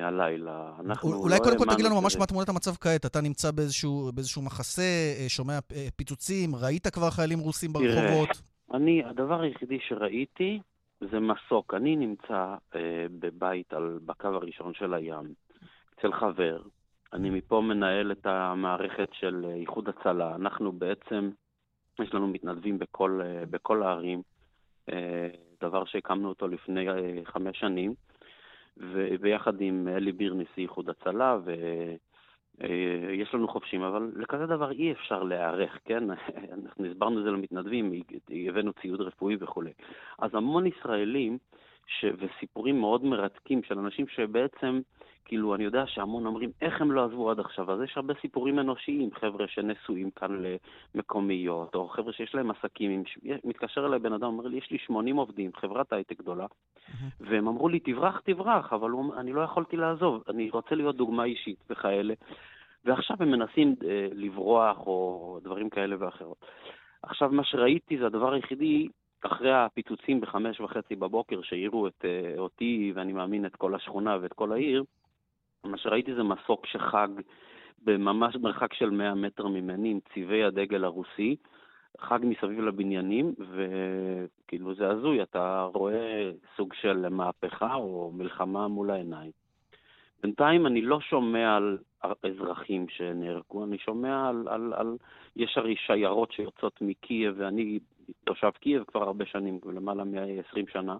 [0.00, 0.72] הלילה.
[0.80, 3.06] אנחנו אולי לא קודם כל תגיד לנו ממש מה תמונת המצב כעת.
[3.06, 8.28] אתה נמצא באיזשהו, באיזשהו מחסה, אה, שומע אה, פיצוצים, ראית כבר חיילים רוסים ברחובות?
[8.28, 10.60] תראה, אני, הדבר היחידי שראיתי
[11.00, 11.74] זה מסוק.
[11.74, 15.34] אני נמצא אה, בבית על, בקו הראשון של הים,
[15.98, 16.62] אצל חבר.
[17.12, 20.34] אני מפה מנהל את המערכת של איחוד הצלה.
[20.34, 21.30] אנחנו בעצם,
[22.00, 24.22] יש לנו מתנדבים בכל, בכל הערים,
[24.92, 25.28] אה,
[25.60, 27.94] דבר שהקמנו אותו לפני אה, חמש שנים.
[28.76, 31.38] וביחד עם אלי ביר, נשיא איחוד הצלה,
[32.58, 36.04] ויש לנו חופשים, אבל לכזה דבר אי אפשר להיערך, כן?
[36.62, 37.92] אנחנו הסברנו את זה למתנדבים,
[38.48, 39.72] הבאנו ציוד רפואי וכולי.
[40.18, 41.38] אז המון ישראלים,
[41.86, 42.04] ש...
[42.18, 44.80] וסיפורים מאוד מרתקים של אנשים שבעצם
[45.26, 47.72] כאילו, אני יודע שהמון אומרים, איך הם לא עזבו עד עכשיו?
[47.72, 50.42] אז יש הרבה סיפורים אנושיים, חבר'ה שנשואים כאן
[50.94, 53.04] למקומיות, או חבר'ה שיש להם עסקים.
[53.44, 56.46] מתקשר אליי בן אדם, אומר לי, יש לי 80 עובדים, חברת הייטק גדולה,
[57.20, 61.24] והם אמרו לי, תברח, תברח, אבל הוא, אני לא יכולתי לעזוב, אני רוצה להיות דוגמה
[61.24, 62.14] אישית וכאלה.
[62.84, 66.44] ועכשיו הם מנסים אה, לברוח, או דברים כאלה ואחרות.
[67.02, 68.88] עכשיו, מה שראיתי זה הדבר היחידי,
[69.20, 74.32] אחרי הפיצוצים בחמש וחצי בבוקר, שהעירו את, אה, אותי, ואני מאמין את כל השכונה ואת
[74.32, 74.84] כל העיר,
[75.64, 77.08] מה שראיתי זה מסוק שחג
[77.84, 81.36] בממש מרחק של 100 מטר ממני עם צבעי הדגל הרוסי,
[82.00, 89.30] חג מסביב לבניינים, וכאילו זה הזוי, אתה רואה סוג של מהפכה או מלחמה מול העיניים.
[90.22, 91.78] בינתיים אני לא שומע על
[92.22, 94.96] אזרחים שנהרגו, אני שומע על, על, על...
[95.36, 97.78] יש הרי שיירות שיוצאות מקייב, ואני
[98.24, 100.96] תושב קייב כבר הרבה שנים, למעלה מ-20 שנה,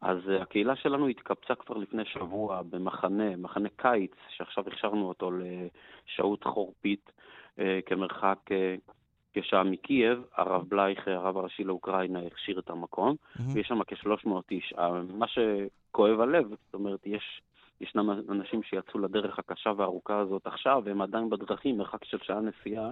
[0.00, 6.44] אז uh, הקהילה שלנו התקבצה כבר לפני שבוע במחנה, מחנה קיץ, שעכשיו הכשרנו אותו לשהות
[6.44, 7.10] חורפית
[7.56, 8.92] uh, כמרחק uh,
[9.34, 10.22] כשעה מקייב.
[10.36, 13.42] הרב בלייך, הרב הראשי לאוקראינה, הכשיר את המקום, mm-hmm.
[13.54, 14.74] ויש שם כ-300 איש.
[15.14, 17.42] מה שכואב הלב, זאת אומרת, יש...
[17.80, 22.90] ישנם אנשים שיצאו לדרך הקשה והארוכה הזאת עכשיו, והם עדיין בדרכים, מרחק של שעה נסיעה.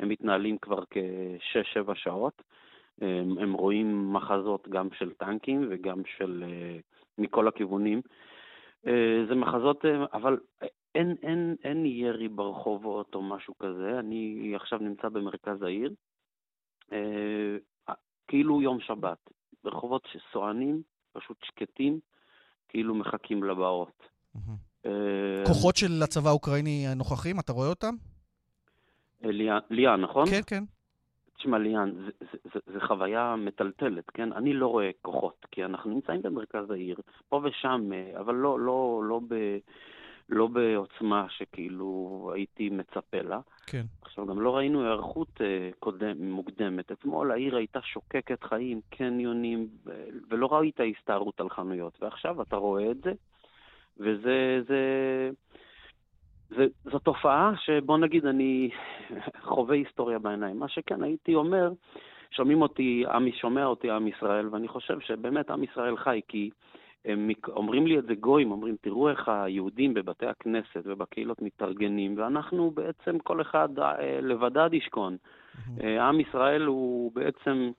[0.00, 2.42] הם מתנהלים כבר כשש-שבע שעות.
[3.00, 6.44] הם, הם רואים מחזות גם של טנקים וגם של...
[7.18, 8.00] מכל הכיוונים.
[9.28, 10.38] זה מחזות, אבל
[10.94, 15.94] אין, אין, אין ירי ברחובות או משהו כזה, אני עכשיו נמצא במרכז העיר,
[18.28, 19.30] כאילו יום שבת,
[19.64, 20.82] ברחובות שסוענים,
[21.12, 22.00] פשוט שקטים,
[22.68, 24.08] כאילו מחכים לבאות.
[25.46, 27.94] כוחות של הצבא האוקראיני נוכחים, אתה רואה אותם?
[29.70, 30.26] ליאן, נכון?
[30.30, 30.64] כן, כן.
[31.46, 31.92] תשמע, ליאן,
[32.72, 34.32] זו חוויה מטלטלת, כן?
[34.32, 36.96] אני לא רואה כוחות, כי אנחנו נמצאים במרכז העיר,
[37.28, 39.34] פה ושם, אה, אבל לא, לא, לא, ב,
[40.28, 43.40] לא בעוצמה שכאילו הייתי מצפה לה.
[43.66, 43.82] כן.
[44.02, 46.92] עכשיו, גם לא ראינו היערכות אה, קודם, מוקדמת.
[46.92, 49.68] אתמול העיר הייתה שוקקת חיים, קניונים,
[50.28, 53.12] ולא ראית הסתערות על חנויות, ועכשיו אתה רואה את זה,
[53.98, 54.60] וזה...
[54.68, 55.30] זה...
[56.48, 58.70] זה, זו תופעה שבוא נגיד אני
[59.42, 60.58] חווה היסטוריה בעיניים.
[60.58, 61.72] מה שכן, הייתי אומר,
[62.30, 66.50] שומעים אותי, עם שומע אותי עם ישראל, ואני חושב שבאמת עם ישראל חי, כי
[67.04, 72.70] הם אומרים לי את זה גויים, אומרים, תראו איך היהודים בבתי הכנסת ובקהילות מתארגנים, ואנחנו
[72.70, 75.16] בעצם, כל אחד אה, לבדד ישכון.
[75.16, 75.84] Mm-hmm.
[76.00, 77.70] עם ישראל הוא בעצם...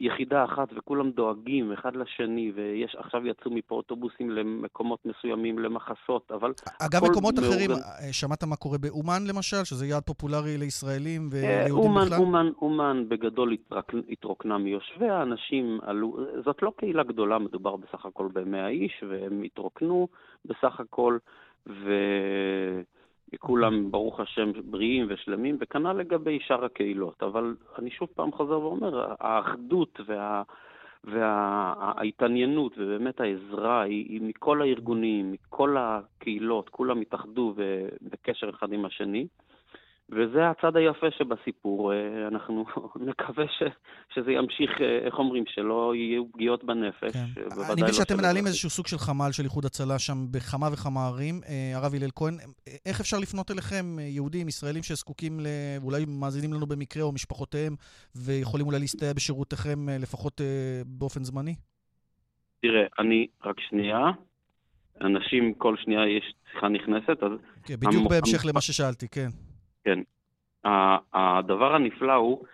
[0.00, 6.52] יחידה אחת וכולם דואגים אחד לשני, ויש, עכשיו יצאו מפה אוטובוסים למקומות מסוימים, למחסות, אבל...
[6.80, 7.52] אגב, מקומות מאורגן...
[7.52, 12.18] אחרים, אה, שמעת מה קורה באומן למשל, שזה יעד פופולרי לישראלים וליהודים אומן, בכלל?
[12.18, 18.28] אומן, אומן בגדול התרק, התרוקנה מיושביה, אנשים עלו, זאת לא קהילה גדולה, מדובר בסך הכל
[18.32, 20.08] במאה איש, והם התרוקנו
[20.44, 21.18] בסך הכל,
[21.66, 21.90] ו...
[23.38, 27.22] כולם, ברוך השם, בריאים ושלמים, וכנ"ל לגבי שאר הקהילות.
[27.22, 30.42] אבל אני שוב פעם חוזר ואומר, האחדות וה...
[31.04, 37.54] וההתעניינות ובאמת העזרה היא, היא מכל הארגונים, מכל הקהילות, כולם התאחדו
[38.02, 39.26] בקשר אחד עם השני.
[40.10, 41.92] וזה הצד היפה שבסיפור.
[41.92, 42.64] אה, אנחנו
[43.08, 43.62] נקווה ש,
[44.14, 47.12] שזה ימשיך, אה, איך אומרים, שלא יהיו פגיעות בנפש.
[47.12, 47.24] כן.
[47.36, 51.06] אני מבין לא שאתם מנהלים איזשהו סוג של חמ"ל של איחוד הצלה שם בכמה וכמה
[51.06, 51.40] ערים.
[51.48, 52.34] אה, הרב הלל כהן,
[52.86, 55.46] איך אפשר לפנות אליכם, יהודים, ישראלים שזקוקים, ל...
[55.82, 57.76] אולי מאזינים לנו במקרה או משפחותיהם,
[58.16, 60.40] ויכולים אולי להסתייע בשירותיכם לפחות
[60.86, 61.54] באופן זמני?
[62.62, 64.10] תראה, אני, רק שנייה.
[65.00, 67.32] אנשים, כל שנייה יש שיחה נכנסת, אז...
[67.64, 68.08] כן, בדיוק המ...
[68.08, 68.50] בהמשך המ...
[68.50, 69.28] למה ששאלתי, כן.
[69.84, 69.98] כן.
[71.14, 72.44] הדבר הנפלא הוא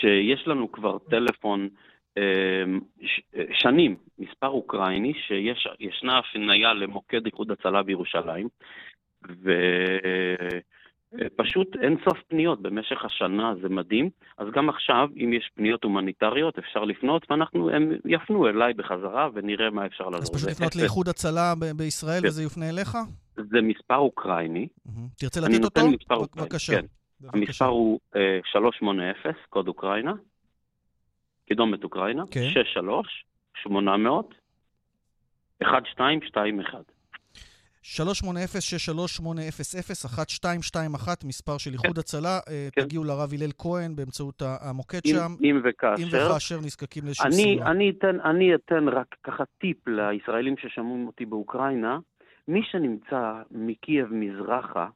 [0.00, 1.68] שיש לנו כבר טלפון
[2.16, 2.80] אמ,
[3.52, 8.48] שנים, מספר אוקראיני, שישנה הפניה למוקד איחוד הצלה בירושלים,
[11.20, 14.10] ופשוט אין סוף פניות במשך השנה, זה מדהים.
[14.38, 19.70] אז גם עכשיו, אם יש פניות הומניטריות, אפשר לפנות, ואנחנו, הם יפנו אליי בחזרה ונראה
[19.70, 20.22] מה אפשר לעזור.
[20.22, 22.28] אז פשוט לפנות לאיחוד הצלה בישראל כן.
[22.28, 22.96] וזה יופנה אליך?
[23.36, 24.68] זה מספר אוקראיני.
[25.18, 25.80] תרצה לתת אותו?
[25.80, 26.72] אני נותן מספר אוקראיני, בבקשה.
[26.72, 26.86] כן.
[27.32, 28.00] המספר הוא
[28.44, 30.12] 380, אה, קוד אוקראינה,
[31.48, 32.40] קידומת אוקראינה, כן.
[32.52, 33.24] 63,
[33.62, 34.34] 800,
[35.62, 36.95] 1221.
[37.94, 37.98] 380-63800-1221,
[41.24, 42.00] מספר של איחוד כן.
[42.00, 42.38] הצלה.
[42.48, 42.82] אה, כן.
[42.82, 45.32] תגיעו לרב הלל כהן באמצעות המוקד אם, שם.
[45.42, 46.02] אם וכאשר.
[46.02, 47.70] אם וכאשר נזקקים לאיזשהו סיוע.
[47.70, 51.98] אני אתן, אני אתן רק ככה טיפ לישראלים ששמעו אותי באוקראינה.
[52.48, 54.88] מי שנמצא מקייב מזרחה,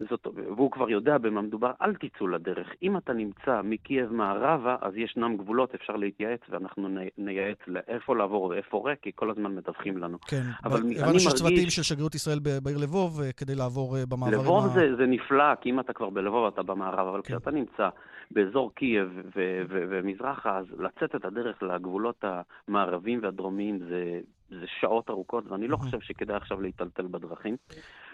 [0.00, 2.68] זאת, והוא כבר יודע במה מדובר, אל תצאו לדרך.
[2.82, 8.82] אם אתה נמצא מקייב מערבה, אז ישנם גבולות, אפשר להתייעץ, ואנחנו נייעץ לאיפה לעבור ואיפה
[8.84, 10.18] ריק, כי כל הזמן מדווחים לנו.
[10.20, 14.40] כן, אבל הבנו שיש צוותים של שגרירות ישראל בעיר לבוב אה, כדי לעבור אה, במעברים.
[14.40, 14.68] לבוב ה...
[14.68, 17.34] זה, זה נפלא, כי אם אתה כבר בלבוב אתה במערב, אבל כן.
[17.34, 17.88] כשאתה נמצא
[18.30, 22.24] באזור קייב ו- ו- ומזרחה, אז לצאת את הדרך לגבולות
[22.68, 27.56] המערביים והדרומיים זה, זה שעות ארוכות, ואני לא חושב שכדאי עכשיו להיטלטל בדרכים.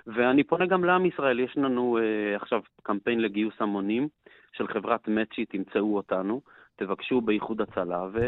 [0.07, 4.09] ואני פונה גם לעם ישראל, יש לנו uh, עכשיו קמפיין לגיוס המונים
[4.53, 6.41] של חברת מצ'י, תמצאו אותנו,
[6.77, 8.19] תבקשו באיחוד הצלה, ו...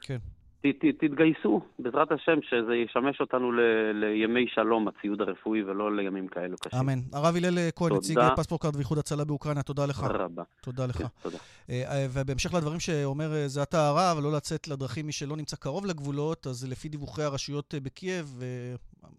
[0.00, 0.18] כן.
[0.60, 3.60] ת, ת, תתגייסו, בעזרת השם, שזה ישמש אותנו ל,
[3.92, 6.78] לימי שלום, הציוד הרפואי, ולא לימים כאלו קשים.
[6.78, 6.98] אמן.
[7.12, 10.00] הרב הלל כהן, נציג פספורט קארד ואיחוד הצלה באוקראינה, תודה לך.
[10.00, 10.42] תודה רבה.
[10.60, 10.96] תודה לך.
[10.96, 11.38] כן, תודה.
[11.70, 15.86] אה, ובהמשך לדברים שאומר אה, זה אתה הרב, לא לצאת לדרכים מי שלא נמצא קרוב
[15.86, 18.42] לגבולות, אז לפי דיווחי הרשויות בקייב,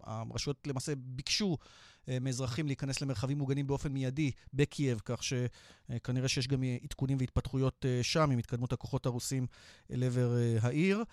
[0.04, 1.89] הרשויות למעשה ביקשו אה,
[2.20, 8.30] מאזרחים להיכנס למרחבים מוגנים באופן מיידי בקייב, כך שכנראה שיש גם עדכונים והתפתחויות אה, שם
[8.30, 9.46] עם התקדמות הכוחות הרוסים
[9.92, 11.04] אל עבר אה, העיר.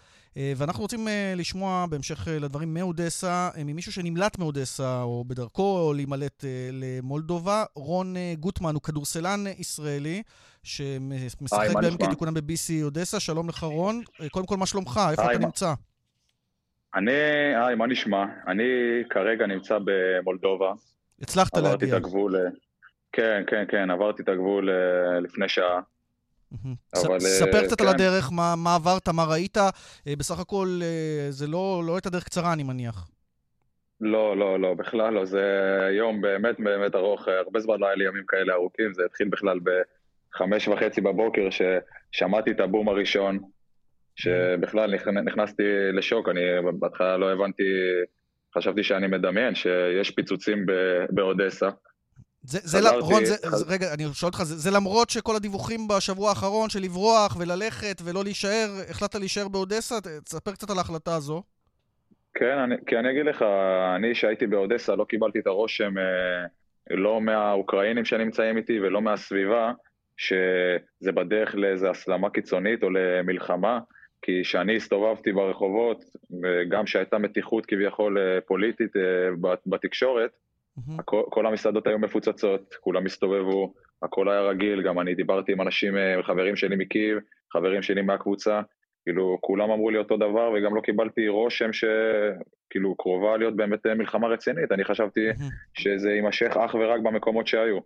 [0.58, 7.64] ואנחנו רוצים לשמוע בהמשך לדברים מאודסה, ממישהו שנמלט מאודסה או בדרכו או להימלט למולדובה.
[7.76, 10.24] רון גוטמן הוא כדורסלן ישראלי.
[10.64, 13.20] שמשחק בימים כתיקונם ב-BC אודסה.
[13.20, 14.02] שלום לך, רון.
[14.32, 15.00] קודם כל, מה שלומך?
[15.12, 15.74] איפה אתה נמצא?
[16.98, 17.12] אני,
[17.56, 18.26] היי, מה נשמע?
[18.48, 18.64] אני
[19.10, 20.74] כרגע נמצא במולדובה.
[21.22, 21.70] הצלחת להגיע.
[21.70, 22.36] עברתי את הגבול,
[23.12, 25.82] כן, כן, כן, עברתי את הגבול אה, לפני שעה.
[26.96, 27.20] אבל...
[27.20, 27.88] ספר קצת כן.
[27.88, 29.58] על הדרך, מה, מה עברת, מה ראית.
[30.18, 30.80] בסך הכל
[31.30, 33.08] זה לא, לא הייתה דרך קצרה, אני מניח.
[34.02, 35.26] לא, לא, לא, בכלל לא.
[35.26, 35.44] זה
[35.92, 37.28] יום באמת באמת ארוך.
[37.28, 38.94] הרבה זמן לא היה לי ימים כאלה ארוכים.
[38.94, 43.40] זה התחיל בכלל בחמש וחצי בבוקר, ששמעתי את הבום הראשון,
[44.18, 46.30] שבכלל נכנסתי לשוק.
[46.30, 46.42] אני
[46.80, 47.64] בהתחלה לא הבנתי,
[48.58, 50.66] חשבתי שאני מדמיין שיש פיצוצים
[51.10, 51.70] באודסה.
[52.42, 53.72] זה, זה חזרתי, רון, זה, חז...
[53.72, 58.24] רגע, אני שואל אותך, זה, זה למרות שכל הדיווחים בשבוע האחרון של לברוח וללכת ולא
[58.24, 59.96] להישאר, החלטת להישאר באודסה?
[60.26, 61.44] תספר קצת על ההחלטה הזו.
[62.34, 63.46] כן, אני, כי אני אגיד לך,
[63.96, 66.46] אני שהייתי באודסה לא קיבלתי את הרושם אה,
[66.90, 69.72] לא מהאוקראינים שנמצאים איתי ולא מהסביבה,
[70.18, 73.80] שזה בדרך לאיזו הסלמה קיצונית או למלחמה,
[74.22, 76.04] כי כשאני הסתובבתי ברחובות,
[76.44, 80.32] וגם שהייתה מתיחות כביכול אה, פוליטית אה, בתקשורת,
[80.80, 81.02] mm-hmm.
[81.06, 85.94] כל, כל המסעדות היו מפוצצות, כולם הסתובבו, הכל היה רגיל, גם אני דיברתי עם אנשים,
[86.24, 87.18] חברים שלי מקייב,
[87.54, 88.62] חברים שלי מהקבוצה,
[89.08, 93.96] כאילו, כולם אמרו לי אותו דבר, וגם לא קיבלתי רושם שכאילו קרובה להיות באמת אה,
[93.96, 94.72] מלחמה רצינית.
[94.72, 95.20] אני חשבתי
[95.74, 97.80] שזה יימשך אך ורק במקומות שהיו.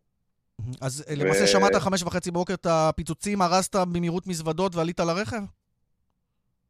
[0.82, 1.24] אז ו...
[1.24, 5.42] למעשה שמעת חמש וחצי בבוקר את הפיצוצים, הרסת במהירות מזוודות ועלית לרכב?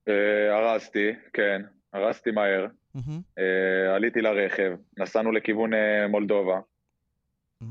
[0.07, 1.61] אה, הרסתי, כן.
[1.93, 2.67] הרסתי מהר.
[3.39, 5.71] אה, עליתי לרכב, נסענו לכיוון
[6.09, 6.59] מולדובה.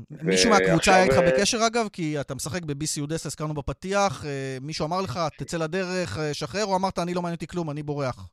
[0.09, 1.87] מישהו מהקבוצה היה איתך אה, בקשר אגב?
[1.93, 6.65] כי אתה משחק ב-BC אודסה, הזכרנו בפתיח, אה, מישהו אמר לך, תצא לדרך, אה, שחרר,
[6.65, 8.29] או אמרת, אני לא מעניין אותי כלום, אני בורח?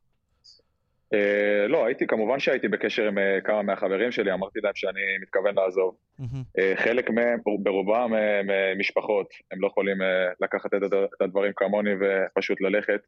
[1.67, 5.95] לא, הייתי, כמובן שהייתי בקשר עם כמה מהחברים שלי, אמרתי להם שאני מתכוון לעזוב.
[6.75, 8.11] חלק מהם, ברובם
[8.79, 9.97] משפחות, הם לא יכולים
[10.41, 13.01] לקחת את הדברים כמוני ופשוט ללכת.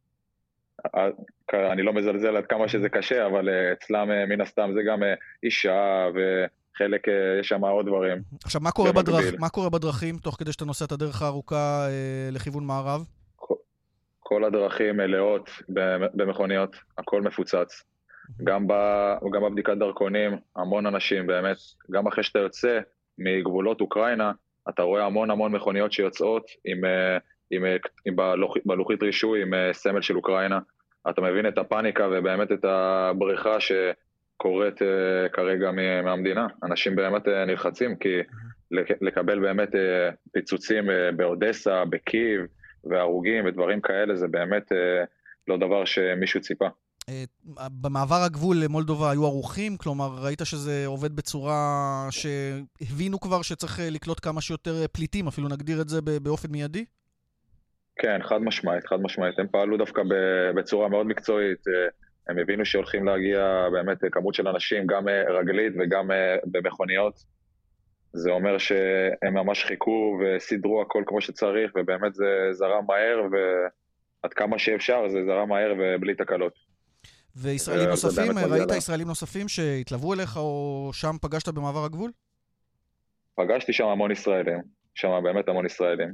[1.53, 4.99] אני לא מזלזל עד כמה שזה קשה, אבל אצלם מן הסתם זה גם
[5.43, 6.45] אישה ו...
[6.77, 8.21] חלק, אה, יש שם עוד דברים.
[8.43, 9.39] עכשיו, מה קורה, בדרכ...
[9.39, 13.05] מה קורה בדרכים, תוך כדי שאתה נוסע את הדרך הארוכה אה, לכיוון מערב?
[14.19, 15.49] כל הדרכים מלאות
[16.13, 17.83] במכוניות, הכל מפוצץ.
[18.43, 18.73] גם, ב,
[19.33, 21.57] גם בבדיקת דרכונים, המון אנשים, באמת.
[21.91, 22.79] גם אחרי שאתה יוצא
[23.17, 24.31] מגבולות אוקראינה,
[24.69, 27.17] אתה רואה המון המון מכוניות שיוצאות עם, אה,
[27.51, 28.15] עם, עם, עם
[28.65, 30.59] בלוחית רישוי, עם סמל של אוקראינה.
[31.09, 33.71] אתה מבין את הפאניקה ובאמת את הבריכה ש...
[34.41, 34.85] קורית uh,
[35.33, 35.71] כרגע
[36.03, 36.47] מהמדינה.
[36.63, 38.09] אנשים באמת נלחצים, כי
[39.01, 39.69] לקבל באמת
[40.31, 40.83] פיצוצים
[41.15, 42.41] באודסה, בקייב,
[42.83, 44.71] והרוגים ודברים כאלה, זה באמת
[45.47, 46.65] לא דבר שמישהו ציפה.
[47.57, 49.77] במעבר הגבול למולדובה היו ערוכים?
[49.77, 55.89] כלומר, ראית שזה עובד בצורה שהבינו כבר שצריך לקלוט כמה שיותר פליטים, אפילו נגדיר את
[55.89, 56.85] זה באופן מיידי?
[57.95, 59.39] כן, חד משמעית, חד משמעית.
[59.39, 60.01] הם פעלו דווקא
[60.55, 61.59] בצורה מאוד מקצועית.
[62.29, 67.23] הם הבינו שהולכים להגיע באמת כמות של אנשים, גם אה, רגלית וגם אה, במכוניות.
[68.13, 74.59] זה אומר שהם ממש חיכו וסידרו הכל כמו שצריך, ובאמת זה זרם מהר, ועד כמה
[74.59, 76.53] שאפשר זה זרם מהר ובלי תקלות.
[77.35, 82.11] וישראלים נוספים, ראית ישראלים נוספים שהתלוו אליך או שם פגשת במעבר הגבול?
[83.35, 84.61] פגשתי שם המון ישראלים,
[84.95, 86.13] שם באמת המון ישראלים.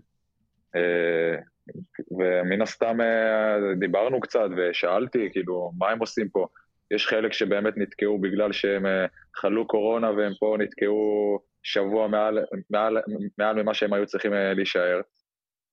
[2.11, 6.47] ומן הסתם אה, דיברנו קצת ושאלתי, כאילו, מה הם עושים פה?
[6.91, 12.97] יש חלק שבאמת נתקעו בגלל שהם אה, חלו קורונה והם פה נתקעו שבוע מעל, מעל,
[13.37, 15.01] מעל ממה שהם היו צריכים אה, להישאר.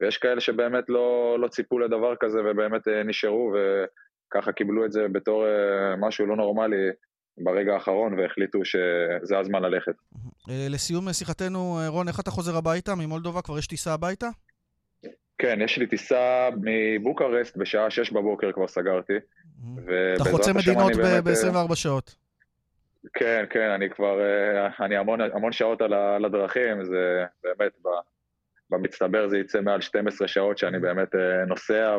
[0.01, 5.45] ויש כאלה שבאמת לא, לא ציפו לדבר כזה ובאמת נשארו וככה קיבלו את זה בתור
[5.99, 6.91] משהו לא נורמלי
[7.45, 9.93] ברגע האחרון והחליטו שזה הזמן ללכת.
[10.49, 13.43] לסיום שיחתנו, רון, איך אתה חוזר הביתה ממולדובה?
[13.43, 14.29] כבר יש טיסה הביתה?
[15.39, 19.13] כן, יש לי טיסה מבוקרסט בשעה 6 בבוקר כבר סגרתי.
[20.17, 22.17] אתה חוצה מדינות ב-24 אה, שעות.
[23.15, 27.73] כן, כן, אני כבר, אה, אני המון, המון שעות על הדרכים, זה באמת,
[28.71, 31.97] במצטבר זה יצא מעל 12 שעות שאני באמת אה, נוסע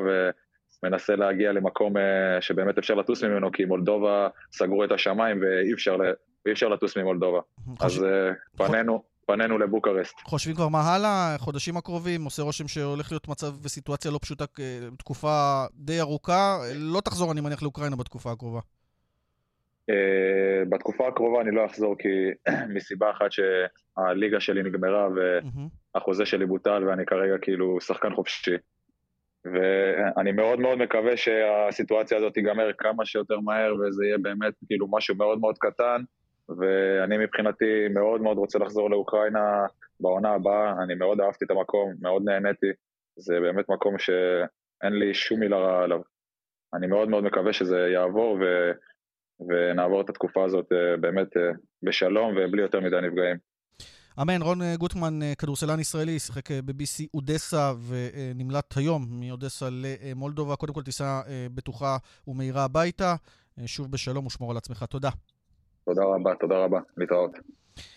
[0.83, 1.93] ומנסה להגיע למקום
[2.39, 5.97] שבאמת אפשר לטוס ממנו, כי מולדובה סגרו את השמיים ואי אפשר,
[6.51, 7.39] אפשר לטוס ממולדובה.
[7.81, 8.05] אז
[8.57, 9.14] פנינו...
[9.25, 10.15] פנינו לבוקרסט.
[10.23, 11.35] חושבים כבר מה הלאה?
[11.37, 12.23] חודשים הקרובים?
[12.23, 14.45] עושה רושם שהולך להיות מצב וסיטואציה לא פשוטה
[14.97, 16.57] תקופה די ארוכה.
[16.75, 18.59] לא תחזור, אני מניח, לאוקראינה בתקופה הקרובה.
[19.89, 22.07] אה, בתקופה הקרובה אני לא אחזור כי
[22.75, 25.07] מסיבה אחת שהליגה שלי נגמרה
[25.95, 28.55] והחוזה שלי בוטל ואני כרגע כאילו שחקן חופשי.
[29.45, 35.15] ואני מאוד מאוד מקווה שהסיטואציה הזאת תיגמר כמה שיותר מהר וזה יהיה באמת כאילו משהו
[35.15, 36.01] מאוד מאוד קטן
[36.49, 39.65] ואני מבחינתי מאוד מאוד רוצה לחזור לאוקראינה
[39.99, 42.67] בעונה הבאה, אני מאוד אהבתי את המקום, מאוד נהניתי,
[43.15, 46.01] זה באמת מקום שאין לי שום מילה רעה עליו.
[46.73, 48.71] אני מאוד מאוד מקווה שזה יעבור ו...
[49.39, 51.41] ונעבור את התקופה הזאת אה, באמת אה,
[51.83, 53.37] בשלום ובלי יותר מדי נפגעים.
[54.21, 60.55] אמן, רון אה, גוטמן, כדורסלן ישראלי, שיחק ב-BC אודסה ונמלט היום מאודסה למולדובה.
[60.55, 61.21] קודם כל טיסה
[61.55, 63.15] בטוחה ומהירה הביתה.
[63.65, 64.83] שוב בשלום ושמור על עצמך.
[64.83, 65.09] תודה.
[65.85, 66.79] תודה רבה, תודה רבה.
[66.97, 67.31] להתראות.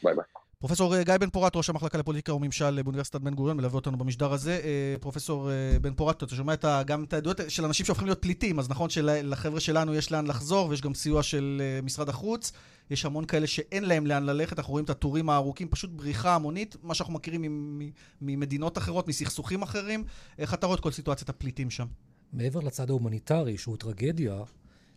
[0.03, 0.25] ביי ביי.
[0.59, 4.61] פרופסור גיא בן פורת, ראש המחלקה לפוליטיקה וממשל באוניברסיטת בן גוריון, מלווה אותנו במשדר הזה.
[5.01, 6.55] פרופסור בן פורת, אתה שומע
[6.87, 10.69] גם את העדויות של אנשים שהופכים להיות פליטים, אז נכון שלחבר'ה שלנו יש לאן לחזור,
[10.69, 12.53] ויש גם סיוע של משרד החוץ.
[12.91, 16.77] יש המון כאלה שאין להם לאן ללכת, אנחנו רואים את הטורים הארוכים, פשוט בריחה המונית,
[16.83, 17.81] מה שאנחנו מכירים
[18.21, 20.05] ממדינות אחרות, מסכסוכים אחרים.
[20.39, 21.87] איך אתה רואה את כל סיטואציית הפליטים שם?
[22.33, 24.43] מעבר לצד ההומניטרי, שהוא טרגדיה,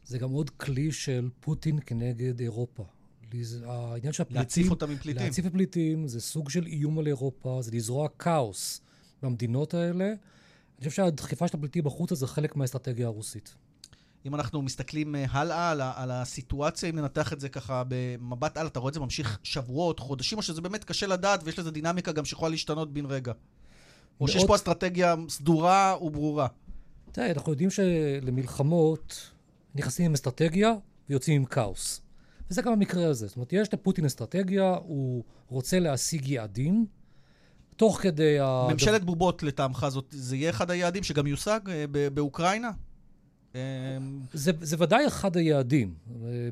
[0.05, 2.83] זה גם עוד כלי של פוטין כנגד אירופה.
[3.65, 4.41] העניין של הפליטים...
[4.41, 5.23] להציף אותם עם פליטים.
[5.23, 8.81] להציף את פליטים, זה סוג של איום על אירופה, זה לזרוע כאוס
[9.23, 10.05] במדינות האלה.
[10.05, 13.55] אני חושב שהדחיפה של הפליטים בחוץ זה חלק מהאסטרטגיה הרוסית.
[14.25, 18.67] אם אנחנו מסתכלים אה, הלאה על, על הסיטואציה, אם ננתח את זה ככה במבט על,
[18.67, 22.11] אתה רואה את זה ממשיך שבועות, חודשים, או שזה באמת קשה לדעת ויש לזה דינמיקה
[22.11, 23.33] גם שיכולה להשתנות בן רגע?
[24.21, 26.47] או שיש פה אסטרטגיה סדורה וברורה?
[27.11, 29.30] תראה, אנחנו יודעים שלמלחמות
[29.75, 30.73] נכנסים עם אסטרטגיה
[31.09, 32.01] ויוצאים עם כאוס.
[32.49, 33.27] וזה גם המקרה הזה.
[33.27, 36.85] זאת אומרת, יש לפוטין אסטרטגיה, הוא רוצה להשיג יעדים,
[37.75, 38.67] תוך כדי ה...
[38.71, 42.71] ממשלת בובות לטעמך זאת, זה יהיה אחד היעדים שגם יושג אה, באוקראינה?
[44.33, 45.93] זה, זה ודאי אחד היעדים.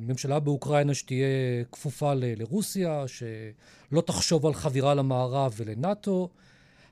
[0.01, 1.27] ממשלה באוקראינה שתהיה
[1.71, 6.29] כפופה ל, לרוסיה, שלא תחשוב על חבירה למערב ולנאטו.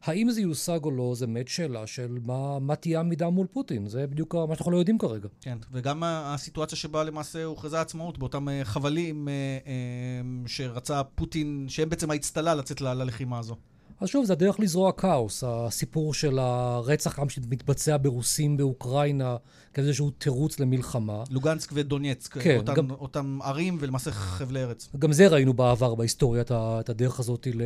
[0.04, 3.88] האם זה יושג או לא, זה באמת שאלה של מה, מה תהיה העמידה מול פוטין.
[3.88, 5.28] זה בדיוק מה שאנחנו לא יודעים כרגע.
[5.42, 9.34] כן, וגם הסיטואציה שבה למעשה הוכרזה עצמאות באותם אה, חבלים אה,
[9.68, 13.56] אה, שרצה פוטין, שהם בעצם האצטלה לצאת ללחימה הזו.
[14.00, 15.44] אז שוב, זה הדרך לזרוע כאוס.
[15.48, 19.36] הסיפור של הרצח עם שמתבצע ברוסים באוקראינה
[19.74, 21.24] כאיזשהו תירוץ למלחמה.
[21.30, 24.90] לוגנסק ודונייצק, כן, אותם, גם, אותם ערים ולמעשה חבלי ארץ.
[25.00, 27.62] גם זה ראינו בעבר בהיסטוריה, את הדרך הזאת ל...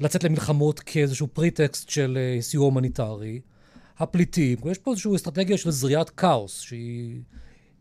[0.00, 3.40] לצאת למלחמות כאיזשהו פריטקסט של אה, סיוע הומניטרי.
[3.98, 7.20] הפליטים, יש פה איזושהי אסטרטגיה של זריעת כאוס, שהיא...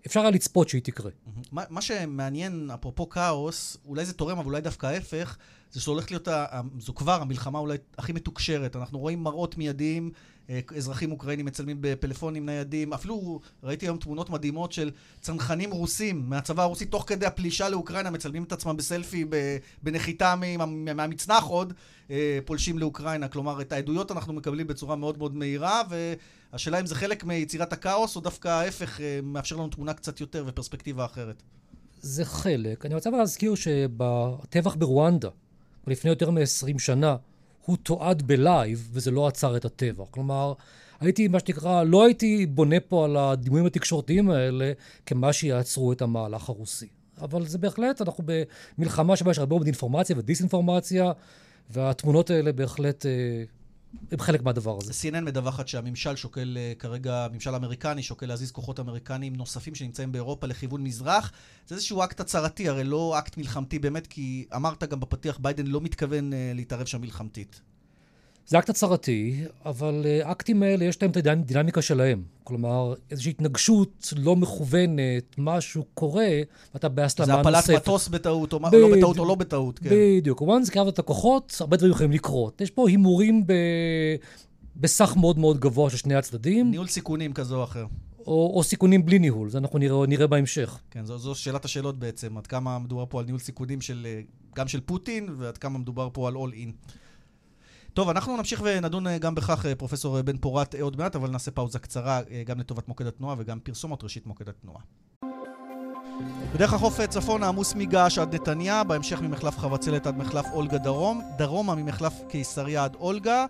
[0.06, 1.12] אפשר היה לצפות שהיא תקרה.
[1.52, 5.38] מה, מה שמעניין, אפרופו כאוס, אולי זה תורם, אבל אולי דווקא ההפך,
[5.72, 6.28] זה שזו הולכת להיות,
[6.80, 8.76] זו כבר המלחמה אולי הכי מתוקשרת.
[8.76, 10.12] אנחנו רואים מראות מיידיים,
[10.50, 12.94] אה, אזרחים אוקראינים מצלמים בפלאפונים ניידים.
[12.94, 14.92] אפילו ראיתי היום תמונות מדהימות של
[15.22, 19.26] צנחנים רוסים מהצבא הרוסי, תוך כדי הפלישה לאוקראינה, מצלמים את עצמם בסלפי
[19.84, 20.36] בנחיתה
[20.68, 21.74] מהמצנח עוד,
[22.12, 23.28] אה, פולשים לאוקראינה.
[23.28, 28.16] כלומר, את העדויות אנחנו מקבלים בצורה מאוד מאוד מהירה, והשאלה אם זה חלק מיצירת הכאוס,
[28.16, 31.44] או דווקא ההפך, אה, מאפשר לנו תמונה קצת יותר ופרספקטיבה אחרת.
[32.02, 32.86] זה חלק.
[32.86, 35.30] אני רוצה להזכיר שבטבח ברואנדה,
[35.90, 37.16] לפני יותר מ-20 שנה,
[37.66, 40.06] הוא תועד בלייב, וזה לא עצר את הטבח.
[40.12, 40.54] כלומר,
[41.00, 44.72] הייתי, מה שנקרא, לא הייתי בונה פה על הדימויים התקשורתיים האלה
[45.06, 46.88] כמה שיעצרו את המהלך הרוסי.
[47.22, 48.24] אבל זה בהחלט, אנחנו
[48.78, 51.12] במלחמה שבה יש הרבה מאוד אינפורמציה ודיסאינפורמציה,
[51.70, 53.12] והתמונות האלה בהחלט אה,
[54.12, 54.92] הם חלק מהדבר הזה.
[54.92, 60.48] CNN מדווחת שהממשל שוקל אה, כרגע, הממשל האמריקני שוקל להזיז כוחות אמריקניים נוספים שנמצאים באירופה
[60.48, 61.32] לכיוון מזרח.
[61.68, 65.82] זה איזשהו אקט הצהרתי, הרי לא אקט מלחמתי באמת, כי אמרת גם בפתיח, ביידן לא
[65.82, 67.62] מתכוון אה, להתערב שם מלחמתית.
[68.50, 72.24] זה אקט הצהרתי, אבל אה, האקטים האלה יש להם את הדינמיקה שלהם.
[72.44, 76.30] כלומר, איזושהי התנגשות לא מכוונת, משהו קורה,
[76.74, 77.52] ואתה בהסלמה נוספת.
[77.52, 79.90] זה הפלת מטוס בטעות, או לא בטעות או לא בטעות, כן.
[79.92, 80.42] בדיוק.
[80.42, 82.62] once קרבת את הכוחות, הרבה דברים יכולים לקרות.
[82.62, 83.54] יש פה הימורים ב...
[84.76, 86.72] בסך מאוד מאוד גבוה של שני הצדדים.
[86.72, 87.86] ניהול סיכונים כזה או אחר.
[88.28, 90.80] או, או סיכונים בלי ניהול, זה אנחנו נראה, נראה בהמשך.
[90.92, 94.22] כן, זו, זו שאלת השאלות בעצם, עד כמה מדובר פה על ניהול סיכונים של, אה,
[94.56, 96.72] גם של פוטין, ועד כמה מדובר פה על אול אין.
[97.94, 101.30] טוב, אנחנו נמשיך ונדון אה, גם בכך, אה, פרופסור אה, בן פורת, עוד מעט, אבל
[101.30, 104.82] נעשה פאוזה קצרה גם לטובת מוקד התנועה וגם פרסומות ראשית מוקד התנועה.
[106.54, 111.76] בדרך החוף צפון העמוס מגעש עד נתניה, בהמשך ממחלף חבצלת עד מחלף אולגה דרום, דרומה
[111.76, 113.46] ממחלף קיסריה עד אולגה,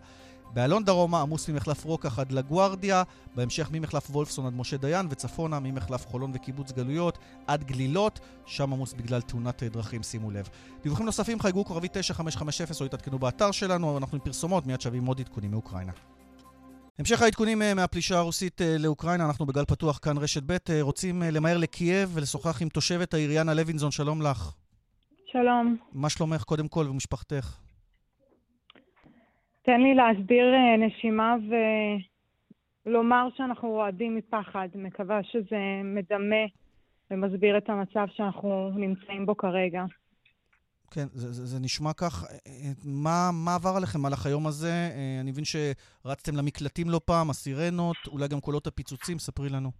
[0.53, 3.03] באלון דרומה עמוס ממחלף רוקח עד לגוארדיה,
[3.35, 8.93] בהמשך ממחלף וולפסון עד משה דיין, וצפונה ממחלף חולון וקיבוץ גלויות עד גלילות, שם עמוס
[8.93, 10.49] בגלל תאונת דרכים, שימו לב.
[10.83, 15.19] דיווחים נוספים חייגו כוכבי 9550 או התעדכנו באתר שלנו, אנחנו עם פרסומות, מיד שווים עוד
[15.19, 15.91] עדכונים מאוקראינה.
[16.99, 21.21] המשך העדכונים אה, מהפלישה הרוסית אה, לאוקראינה, אנחנו בגל פתוח כאן רשת ב', אה, רוצים
[21.21, 24.51] למהר לקייב ולשוחח עם תושבת העיר יאנה לוינזון, שלום לך.
[25.31, 25.77] שלום.
[25.93, 27.55] מה שלומך קודם כל ומשפחתך?
[29.69, 30.45] תן לי להסביר
[30.79, 31.35] נשימה
[32.85, 34.67] ולומר שאנחנו רועדים מפחד.
[34.75, 36.45] מקווה שזה מדמה
[37.11, 39.83] ומסביר את המצב שאנחנו נמצאים בו כרגע.
[40.91, 42.25] כן, זה, זה, זה נשמע כך.
[42.85, 44.89] מה, מה עבר עליכם במהלך היום הזה?
[45.21, 49.71] אני מבין שרצתם למקלטים לא פעם, הסירנות, אולי גם קולות הפיצוצים, ספרי לנו.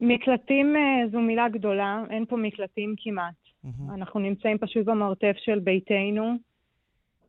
[0.00, 0.74] מקלטים
[1.12, 3.34] זו מילה גדולה, אין פה מקלטים כמעט.
[3.94, 6.36] אנחנו נמצאים פשוט במרתף של ביתנו.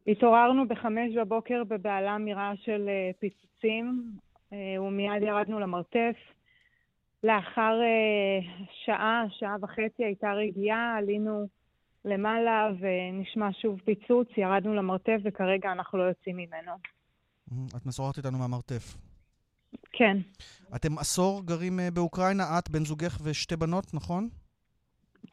[0.08, 4.12] התעוררנו בחמש בבוקר בבהלה מרעש של אה, פיצוצים,
[4.54, 6.16] אה, ומיד ירדנו למרתף.
[7.24, 11.48] לאחר אה, שעה, שעה וחצי הייתה רגיעה, עלינו
[12.06, 16.72] למעלה ונשמע שוב פיצוץ, ירדנו למרתף וכרגע אנחנו לא יוצאים ממנו.
[17.78, 18.98] את משוחחת איתנו מהמרתף.
[19.92, 20.18] כן.
[20.76, 24.30] אתם עשור גרים באוקראינה, את, בן זוגך ושתי בנות, נכון?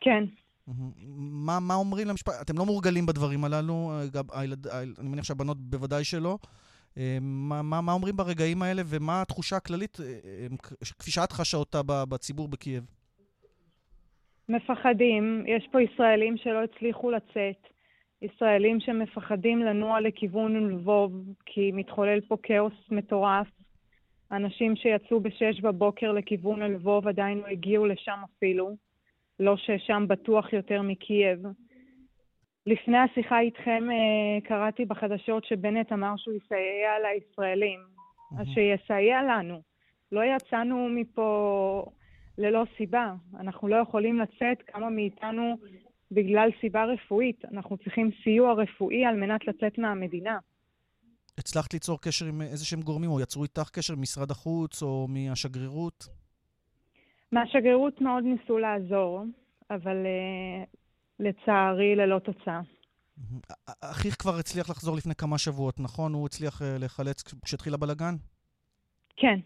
[0.00, 0.24] כן.
[0.66, 2.32] מה, מה אומרים למשפט?
[2.42, 6.38] אתם לא מורגלים בדברים הללו, גם הילד, אני מניח שהבנות בוודאי שלא.
[7.20, 9.98] מה, מה, מה אומרים ברגעים האלה, ומה התחושה הכללית,
[10.98, 12.84] כפי שאת חשה אותה בציבור בקייב?
[14.48, 15.44] מפחדים.
[15.46, 17.68] יש פה ישראלים שלא הצליחו לצאת.
[18.22, 21.12] ישראלים שמפחדים לנוע לכיוון לבוב,
[21.46, 23.46] כי מתחולל פה כאוס מטורף.
[24.32, 28.76] אנשים שיצאו בשש בבוקר לכיוון לבוב עדיין לא הגיעו לשם אפילו.
[29.40, 31.38] לא ששם בטוח יותר מקייב.
[32.66, 37.80] לפני השיחה איתכם אה, קראתי בחדשות שבנט אמר שהוא יסייע לישראלים.
[38.38, 39.62] אז שיסייע לנו.
[40.12, 41.84] לא יצאנו מפה
[42.38, 43.14] ללא סיבה.
[43.40, 45.58] אנחנו לא יכולים לצאת, כמה מאיתנו,
[46.10, 47.44] בגלל סיבה רפואית.
[47.52, 50.38] אנחנו צריכים סיוע רפואי על מנת לצאת מהמדינה.
[51.38, 56.08] הצלחת ליצור קשר עם איזה שהם גורמים, או יצרו איתך קשר ממשרד החוץ או מהשגרירות?
[57.34, 59.24] מהשגרירות מאוד ניסו לעזור,
[59.70, 60.66] אבל uh,
[61.20, 62.60] לצערי ללא תוצאה.
[63.80, 66.12] אחיך כבר הצליח לחזור לפני כמה שבועות, נכון?
[66.14, 68.14] הוא הצליח uh, להיחלץ כשהתחיל הבלגן?
[69.16, 69.38] כן,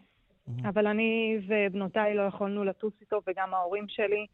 [0.64, 4.26] אבל אני ובנותיי לא יכולנו לטוס איתו, וגם ההורים שלי,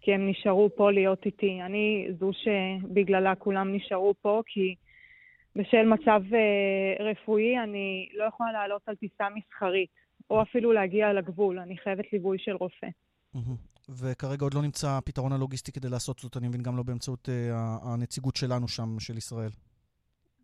[0.00, 1.62] כי הם נשארו פה להיות איתי.
[1.62, 4.74] אני זו שבגללה כולם נשארו פה, כי
[5.56, 11.58] בשל מצב uh, רפואי אני לא יכולה לעלות על טיסה מסחרית, או אפילו להגיע לגבול,
[11.58, 12.86] אני חייבת ליווי של רופא.
[13.88, 17.32] וכרגע עוד לא נמצא הפתרון הלוגיסטי כדי לעשות זאת, אני מבין, גם לא באמצעות uh,
[17.88, 19.50] הנציגות שלנו שם, של ישראל.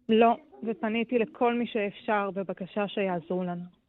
[0.09, 3.84] לא, ופניתי לכל מי שאפשר בבקשה שיעזרו לנו.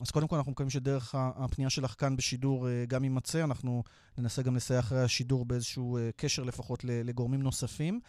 [0.00, 3.82] אז קודם כל אנחנו מקווים שדרך הפנייה שלך כאן בשידור אה, גם יימצא, אנחנו
[4.18, 8.00] ננסה גם לסייע אחרי השידור באיזשהו אה, קשר לפחות לגורמים נוספים.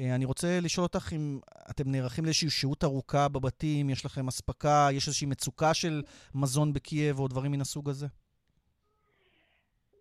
[0.00, 1.38] אני רוצה לשאול אותך אם
[1.70, 6.02] אתם נערכים לאיזושהי שהות ארוכה בבתים, יש לכם אספקה, יש איזושהי מצוקה של
[6.34, 8.06] מזון בקייב או דברים מן הסוג הזה?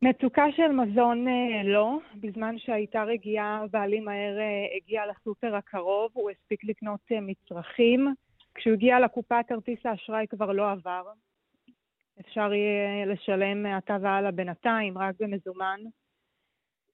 [0.01, 1.99] מצוקה של מזון אה, לא.
[2.15, 8.13] בזמן שהייתה רגיעה, בעלי מהר אה, הגיע לסופר הקרוב, הוא הספיק לקנות אה, מצרכים.
[8.55, 11.03] כשהוא הגיע לקופה, כרטיס האשראי כבר לא עבר.
[12.19, 15.79] אפשר יהיה לשלם מעתה והלאה בינתיים, רק במזומן.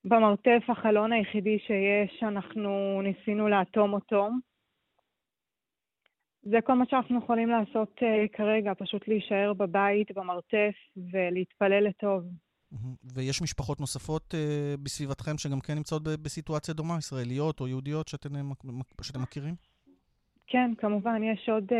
[0.05, 4.29] במרתף החלון היחידי שיש, אנחנו ניסינו לאטום אותו.
[6.41, 10.75] זה כל מה שאנחנו יכולים לעשות uh, כרגע, פשוט להישאר בבית, במרתף,
[11.11, 12.23] ולהתפלל לטוב.
[13.15, 14.37] ויש משפחות נוספות uh,
[14.83, 18.29] בסביבתכם שגם כן נמצאות בסיטואציה דומה, ישראליות או יהודיות שאתם,
[19.01, 19.55] שאתם מכירים?
[20.47, 21.75] כן, כמובן, יש עוד uh,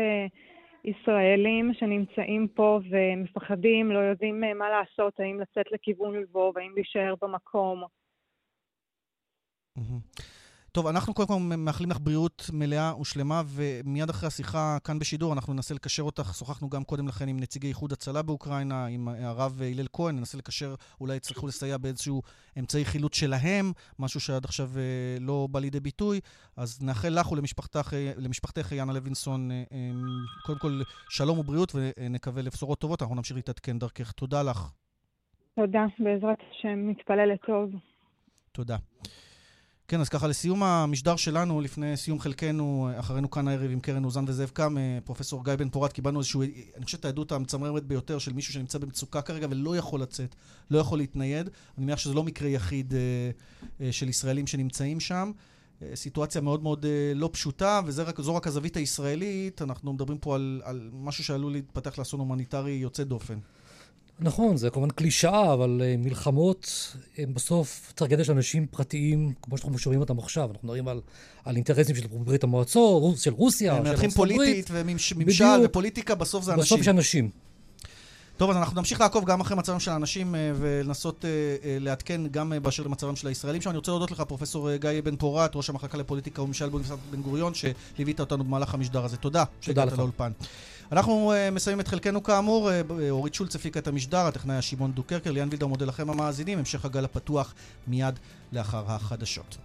[0.84, 7.14] ישראלים שנמצאים פה ומפחדים, לא יודעים uh, מה לעשות, האם לצאת לכיוון לבוב, האם להישאר
[7.22, 7.84] במקום.
[9.78, 10.35] Mm-hmm.
[10.76, 15.54] טוב, אנחנו קודם כל מאחלים לך בריאות מלאה ושלמה, ומיד אחרי השיחה כאן בשידור אנחנו
[15.54, 16.34] ננסה לקשר אותך.
[16.34, 20.74] שוחחנו גם קודם לכן עם נציגי איחוד הצלה באוקראינה, עם הרב הלל כהן, ננסה לקשר,
[21.00, 22.22] אולי יצטרכו לסייע באיזשהו
[22.58, 26.20] אמצעי חילוץ שלהם, משהו שעד עכשיו אה, לא בא לידי ביטוי.
[26.56, 29.90] אז נאחל לך ולמשפחתך, יאנה לוינסון, אה, אה,
[30.46, 33.02] קודם כל שלום ובריאות, ונקווה לבשורות טובות.
[33.02, 34.12] אנחנו נמשיך להתעדכן דרכך.
[34.12, 34.72] תודה לך.
[35.54, 37.70] תודה, בעזרת השם, מתפלל לטוב.
[38.52, 38.76] תודה.
[39.88, 44.24] כן, אז ככה לסיום המשדר שלנו, לפני סיום חלקנו, אחרינו כאן הערב עם קרן אוזן
[44.28, 46.42] וזאב קם, אה, פרופסור גיא בן פורת, קיבלנו איזשהו,
[46.76, 50.34] אני חושב את העדות המצמררת ביותר של מישהו שנמצא במצוקה כרגע ולא יכול לצאת,
[50.70, 51.50] לא יכול להתנייד.
[51.78, 53.00] אני מניח שזה לא מקרה יחיד אה,
[53.80, 55.32] אה, של ישראלים שנמצאים שם.
[55.94, 59.62] סיטואציה מאוד מאוד לא פשוטה, וזו רק הזווית הישראלית.
[59.62, 63.38] אנחנו מדברים פה על, על משהו שעלול להתפתח לאסון הומניטרי יוצא דופן.
[64.20, 69.78] נכון, זה כמובן קלישאה, אבל uh, מלחמות הם בסוף טרגדיה של אנשים פרטיים, כמו שאנחנו
[69.78, 70.50] שומעים אותם עכשיו.
[70.52, 71.00] אנחנו מדברים על,
[71.44, 74.14] על אינטרסים של ברית המועצות, של רוסיה, של ארצות הברית.
[74.14, 76.64] פוליטית וממשל ופוליטיקה, בסוף זה אנשים.
[76.64, 77.30] בסוף זה אנשים.
[78.36, 82.52] טוב, אז אנחנו נמשיך לעקוב גם אחרי מצבם של האנשים אה, ולנסות אה, לעדכן גם
[82.62, 83.70] באשר למצבם של הישראלים שם.
[83.70, 87.52] אני רוצה להודות לך, פרופסור גיא בן פורת, ראש המחלקה לפוליטיקה וממשל באוניברסיטת בן גוריון,
[87.54, 89.16] שליווית אותנו במהלך המשדר הזה.
[89.16, 89.44] תודה.
[89.60, 89.98] תודה לך.
[89.98, 90.32] לאולפן.
[90.92, 94.92] אנחנו אה, מסיימים את חלקנו כאמור, אה, אה, אורית שולץ הפיקה את המשדר, הטכנאי שמעון
[94.92, 97.54] דוקרקר, ליאן וילדר מודה לכם המאזינים, המשך הגל הפתוח
[97.86, 98.18] מיד
[98.52, 99.56] לאחר החדשות.